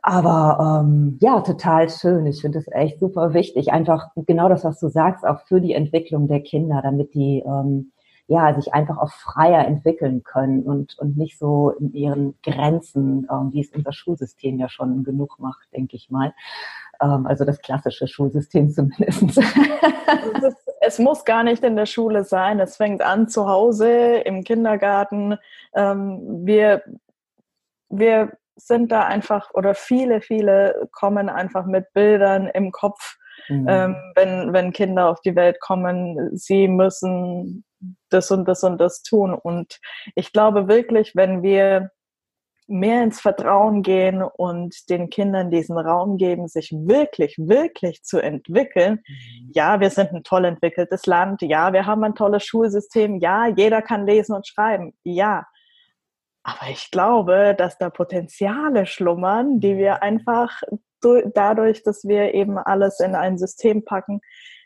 Aber 0.07 0.83
ähm, 0.83 1.17
ja, 1.19 1.41
total 1.41 1.89
schön. 1.89 2.27
Ich 2.27 2.41
finde 2.41 2.59
es 2.59 2.67
echt 2.71 2.99
super 2.99 3.33
wichtig. 3.33 3.73
Einfach 3.73 4.09
genau 4.15 4.49
das, 4.49 4.63
was 4.63 4.79
du 4.79 4.87
sagst, 4.87 5.25
auch 5.25 5.39
für 5.47 5.59
die 5.59 5.73
Entwicklung 5.73 6.27
der 6.27 6.41
Kinder, 6.41 6.81
damit 6.83 7.15
die 7.15 7.43
ähm, 7.43 7.91
ja 8.27 8.53
sich 8.55 8.73
einfach 8.73 8.97
auch 8.97 9.11
freier 9.11 9.65
entwickeln 9.65 10.23
können 10.23 10.63
und, 10.63 10.97
und 10.97 11.17
nicht 11.17 11.37
so 11.37 11.71
in 11.71 11.93
ihren 11.93 12.35
Grenzen, 12.41 13.27
ähm, 13.31 13.51
wie 13.53 13.61
es 13.61 13.71
unser 13.71 13.93
Schulsystem 13.93 14.57
ja 14.59 14.67
schon 14.67 15.03
genug 15.03 15.39
macht, 15.39 15.67
denke 15.73 15.95
ich 15.95 16.09
mal. 16.09 16.33
Ähm, 17.01 17.27
also 17.27 17.45
das 17.45 17.61
klassische 17.61 18.07
Schulsystem 18.07 18.69
zumindest. 18.71 19.39
es 20.81 20.99
muss 20.99 21.23
gar 21.25 21.43
nicht 21.43 21.63
in 21.63 21.75
der 21.75 21.85
Schule 21.85 22.23
sein. 22.23 22.59
Es 22.59 22.77
fängt 22.77 23.01
an 23.01 23.27
zu 23.29 23.47
Hause, 23.47 24.17
im 24.17 24.43
Kindergarten. 24.43 25.37
Ähm, 25.73 26.45
wir, 26.45 26.83
wir 27.89 28.31
sind 28.55 28.91
da 28.91 29.03
einfach 29.03 29.53
oder 29.53 29.75
viele, 29.75 30.21
viele 30.21 30.87
kommen 30.91 31.29
einfach 31.29 31.65
mit 31.65 31.93
Bildern 31.93 32.47
im 32.47 32.71
Kopf, 32.71 33.17
mhm. 33.49 33.67
ähm, 33.69 33.95
wenn, 34.15 34.53
wenn 34.53 34.73
Kinder 34.73 35.09
auf 35.09 35.21
die 35.21 35.35
Welt 35.35 35.59
kommen, 35.59 36.35
sie 36.37 36.67
müssen 36.67 37.63
das 38.09 38.31
und 38.31 38.47
das 38.47 38.63
und 38.63 38.79
das 38.79 39.03
tun. 39.03 39.33
Und 39.33 39.79
ich 40.15 40.31
glaube 40.31 40.67
wirklich, 40.67 41.15
wenn 41.15 41.43
wir 41.43 41.91
mehr 42.67 43.03
ins 43.03 43.21
Vertrauen 43.21 43.83
gehen 43.83 44.23
und 44.23 44.89
den 44.89 45.09
Kindern 45.09 45.51
diesen 45.51 45.77
Raum 45.77 46.17
geben, 46.17 46.47
sich 46.47 46.71
wirklich, 46.71 47.35
wirklich 47.37 48.03
zu 48.03 48.19
entwickeln. 48.19 49.03
Mhm. 49.07 49.51
Ja, 49.53 49.79
wir 49.79 49.89
sind 49.89 50.11
ein 50.11 50.23
toll 50.23 50.45
entwickeltes 50.45 51.05
Land. 51.05 51.41
Ja, 51.41 51.73
wir 51.73 51.85
haben 51.85 52.03
ein 52.03 52.15
tolles 52.15 52.43
Schulsystem. 52.43 53.19
Ja, 53.19 53.47
jeder 53.47 53.81
kann 53.81 54.07
lesen 54.07 54.35
und 54.35 54.47
schreiben. 54.47 54.93
Ja, 55.03 55.45
aber 56.45 56.69
ich 56.69 56.91
glaube, 56.91 57.55
dass 57.57 57.79
da 57.79 57.89
Potenziale 57.89 58.85
schlummern, 58.85 59.59
die 59.59 59.77
wir 59.77 60.03
einfach 60.03 60.61
dadurch, 61.01 61.81
dass 61.81 62.03
wir 62.03 62.35
eben 62.35 62.59
alles 62.59 62.99
in 62.99 63.15
ein 63.15 63.39
System 63.39 63.83
packen, 63.83 64.21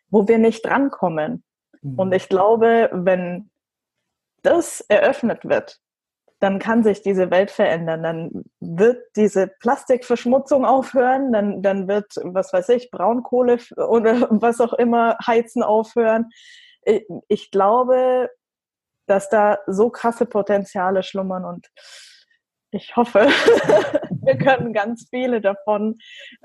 wo 0.10 0.28
wir 0.28 0.40
nicht 0.40 0.66
drankommen. 0.66 1.46
Mhm. 1.82 1.98
Und 1.98 2.12
ich 2.14 2.28
glaube, 2.28 2.90
wenn 2.92 3.50
das 4.44 4.82
eröffnet 4.82 5.46
wird, 5.46 5.80
dann 6.42 6.60
kann 6.60 6.84
sich 6.84 7.02
diese 7.02 7.32
Welt 7.32 7.50
verändern. 7.50 8.04
Dann 8.04 8.44
wird 8.60 9.02
diese 9.16 9.48
Plastikverschmutzung 9.48 10.66
aufhören, 10.66 11.32
dann, 11.32 11.62
dann 11.62 11.88
wird, 11.88 12.14
was 12.24 12.52
weiß 12.52 12.70
ich, 12.70 12.92
Braunkohle 12.92 13.58
oder 13.78 14.28
was 14.32 14.60
auch 14.60 14.74
immer, 14.74 15.18
Heizen 15.26 15.64
aufhören. 15.64 16.30
Ich, 16.84 17.06
ich 17.30 17.52
glaube, 17.52 18.30
dass 19.10 19.30
da 19.30 19.60
so 19.68 19.90
krasse 19.90 20.26
Potenziale 20.26 21.04
schlummern 21.04 21.46
und 21.46 21.68
ich 22.72 22.96
hoffe, 22.96 23.20
wir 24.22 24.38
können 24.38 24.74
ganz 24.74 25.08
viele 25.10 25.42
davon 25.42 25.96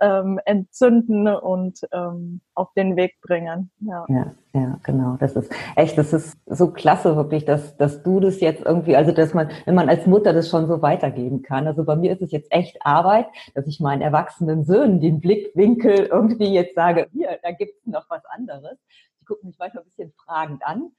ähm, 0.01 0.41
entzünden 0.47 1.29
und 1.29 1.81
ähm, 1.93 2.41
auf 2.55 2.73
den 2.73 2.97
Weg 2.97 3.21
bringen. 3.21 3.71
Ja. 3.81 4.07
ja. 4.09 4.33
ja, 4.55 4.79
genau. 4.83 5.17
Das 5.21 5.37
ist 5.37 5.53
echt, 5.77 5.99
das 5.99 6.15
ist 6.15 6.39
so 6.47 6.71
klasse 6.71 7.15
wirklich, 7.17 7.45
dass, 7.45 7.77
dass 7.77 8.03
du 8.03 8.21
das 8.21 8.41
jetzt 8.41 8.65
irgendwie, 8.65 8.97
also 8.97 9.13
dass 9.13 9.35
man, 9.35 9.51
wenn 9.67 9.75
man 9.75 9.91
als 9.91 10.07
Mutter 10.07 10.33
das 10.33 10.49
schon 10.49 10.67
so 10.67 10.81
weitergeben 10.81 11.43
kann. 11.43 11.67
Also 11.67 11.85
bei 11.85 11.97
mir 11.97 12.13
ist 12.13 12.23
es 12.23 12.33
jetzt 12.33 12.51
echt 12.51 12.79
Arbeit, 12.81 13.27
dass 13.55 13.67
ich 13.67 13.81
meinen 13.81 14.01
erwachsenen 14.01 14.65
Söhnen 14.65 15.01
den 15.01 15.21
Blickwinkel 15.21 16.07
irgendwie 16.07 16.55
jetzt 16.55 16.75
sage, 16.75 17.09
hier, 17.13 17.39
da 17.43 17.51
gibt 17.51 17.75
es 17.81 17.87
noch 17.87 18.09
was 18.09 18.25
anderes 18.27 18.79
die 19.25 19.27
gucken 19.27 19.49
mich 19.49 19.59
manchmal 19.59 19.85
ein 19.85 19.89
bisschen 19.89 20.13
fragend 20.13 20.63
an. 20.65 20.93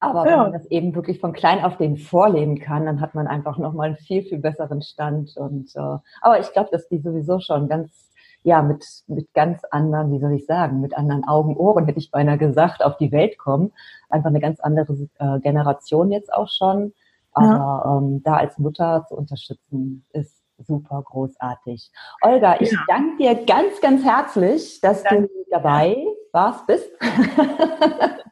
Aber 0.00 0.24
wenn 0.24 0.38
man 0.38 0.52
das 0.52 0.66
eben 0.66 0.94
wirklich 0.94 1.20
von 1.20 1.32
klein 1.32 1.64
auf 1.64 1.76
den 1.78 1.96
vorleben 1.96 2.58
kann, 2.58 2.86
dann 2.86 3.00
hat 3.00 3.14
man 3.14 3.26
einfach 3.26 3.58
nochmal 3.58 3.88
einen 3.88 3.96
viel, 3.96 4.22
viel 4.22 4.38
besseren 4.38 4.82
Stand. 4.82 5.36
Und 5.36 5.74
äh, 5.74 5.98
aber 6.20 6.40
ich 6.40 6.52
glaube, 6.52 6.70
dass 6.70 6.88
die 6.88 6.98
sowieso 6.98 7.40
schon 7.40 7.68
ganz, 7.68 8.10
ja, 8.42 8.62
mit, 8.62 8.84
mit 9.06 9.32
ganz 9.34 9.62
anderen, 9.70 10.12
wie 10.12 10.20
soll 10.20 10.32
ich 10.32 10.46
sagen, 10.46 10.80
mit 10.80 10.96
anderen 10.96 11.26
Augen, 11.26 11.56
Ohren, 11.56 11.86
hätte 11.86 11.98
ich 11.98 12.10
beinahe 12.10 12.38
gesagt, 12.38 12.84
auf 12.84 12.96
die 12.98 13.12
Welt 13.12 13.38
kommen. 13.38 13.72
Einfach 14.08 14.30
eine 14.30 14.40
ganz 14.40 14.60
andere 14.60 15.08
äh, 15.18 15.40
Generation 15.40 16.10
jetzt 16.10 16.32
auch 16.32 16.48
schon. 16.48 16.92
Aber 17.32 17.46
ja. 17.46 17.98
ähm, 17.98 18.22
da 18.22 18.36
als 18.36 18.58
Mutter 18.58 19.04
zu 19.08 19.16
unterstützen, 19.16 20.04
ist 20.12 20.42
super 20.58 21.02
großartig. 21.02 21.90
Olga, 22.22 22.56
ich 22.60 22.72
ja. 22.72 22.78
danke 22.88 23.16
dir 23.18 23.44
ganz, 23.44 23.80
ganz 23.80 24.04
herzlich, 24.04 24.80
dass 24.80 25.02
danke. 25.02 25.28
du 25.28 25.44
dabei 25.50 25.96
warst, 26.32 26.66
bist. 26.66 26.88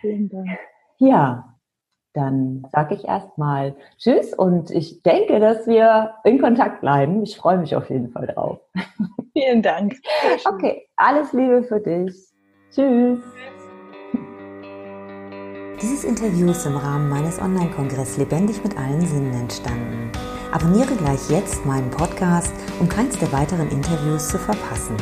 Vielen 0.00 0.28
Dank. 0.28 0.48
Ja, 0.98 1.56
dann 2.12 2.66
sage 2.72 2.94
ich 2.94 3.04
erstmal 3.04 3.76
Tschüss 3.98 4.34
und 4.34 4.70
ich 4.70 5.02
denke, 5.02 5.38
dass 5.38 5.66
wir 5.66 6.14
in 6.24 6.40
Kontakt 6.40 6.80
bleiben. 6.80 7.22
Ich 7.22 7.36
freue 7.36 7.58
mich 7.58 7.76
auf 7.76 7.88
jeden 7.88 8.10
Fall 8.10 8.26
drauf. 8.26 8.58
Vielen 9.32 9.62
Dank. 9.62 9.94
Okay, 10.44 10.88
alles 10.96 11.32
Liebe 11.32 11.62
für 11.62 11.80
dich. 11.80 12.14
Tschüss. 12.72 13.20
Dieses 15.80 16.04
Interview 16.04 16.50
ist 16.50 16.66
im 16.66 16.76
Rahmen 16.76 17.08
meines 17.08 17.40
Online-Kongresses 17.40 18.18
Lebendig 18.18 18.62
mit 18.62 18.76
allen 18.76 19.00
Sinnen 19.00 19.32
entstanden. 19.32 20.12
Abonniere 20.52 20.94
gleich 20.96 21.30
jetzt 21.30 21.64
meinen 21.64 21.90
Podcast, 21.90 22.52
um 22.80 22.88
keins 22.88 23.18
der 23.18 23.32
weiteren 23.32 23.70
Interviews 23.70 24.28
zu 24.28 24.38
verpassen. 24.38 24.96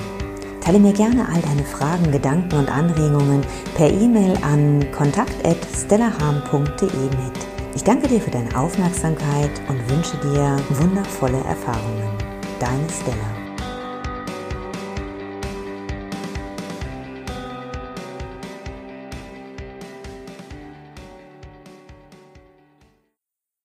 Teile 0.68 0.80
mir 0.80 0.92
gerne 0.92 1.26
all 1.26 1.40
deine 1.40 1.64
Fragen, 1.64 2.12
Gedanken 2.12 2.58
und 2.58 2.70
Anregungen 2.70 3.40
per 3.74 3.90
E-Mail 3.90 4.36
an 4.42 4.84
kontakt.stellaham.de 4.92 6.88
mit. 6.90 7.38
Ich 7.74 7.82
danke 7.84 8.06
dir 8.06 8.20
für 8.20 8.30
deine 8.30 8.54
Aufmerksamkeit 8.54 9.62
und 9.70 9.90
wünsche 9.90 10.18
dir 10.18 10.58
wundervolle 10.78 11.38
Erfahrungen. 11.38 12.10
Deine 12.60 12.86
Stella. 12.90 13.37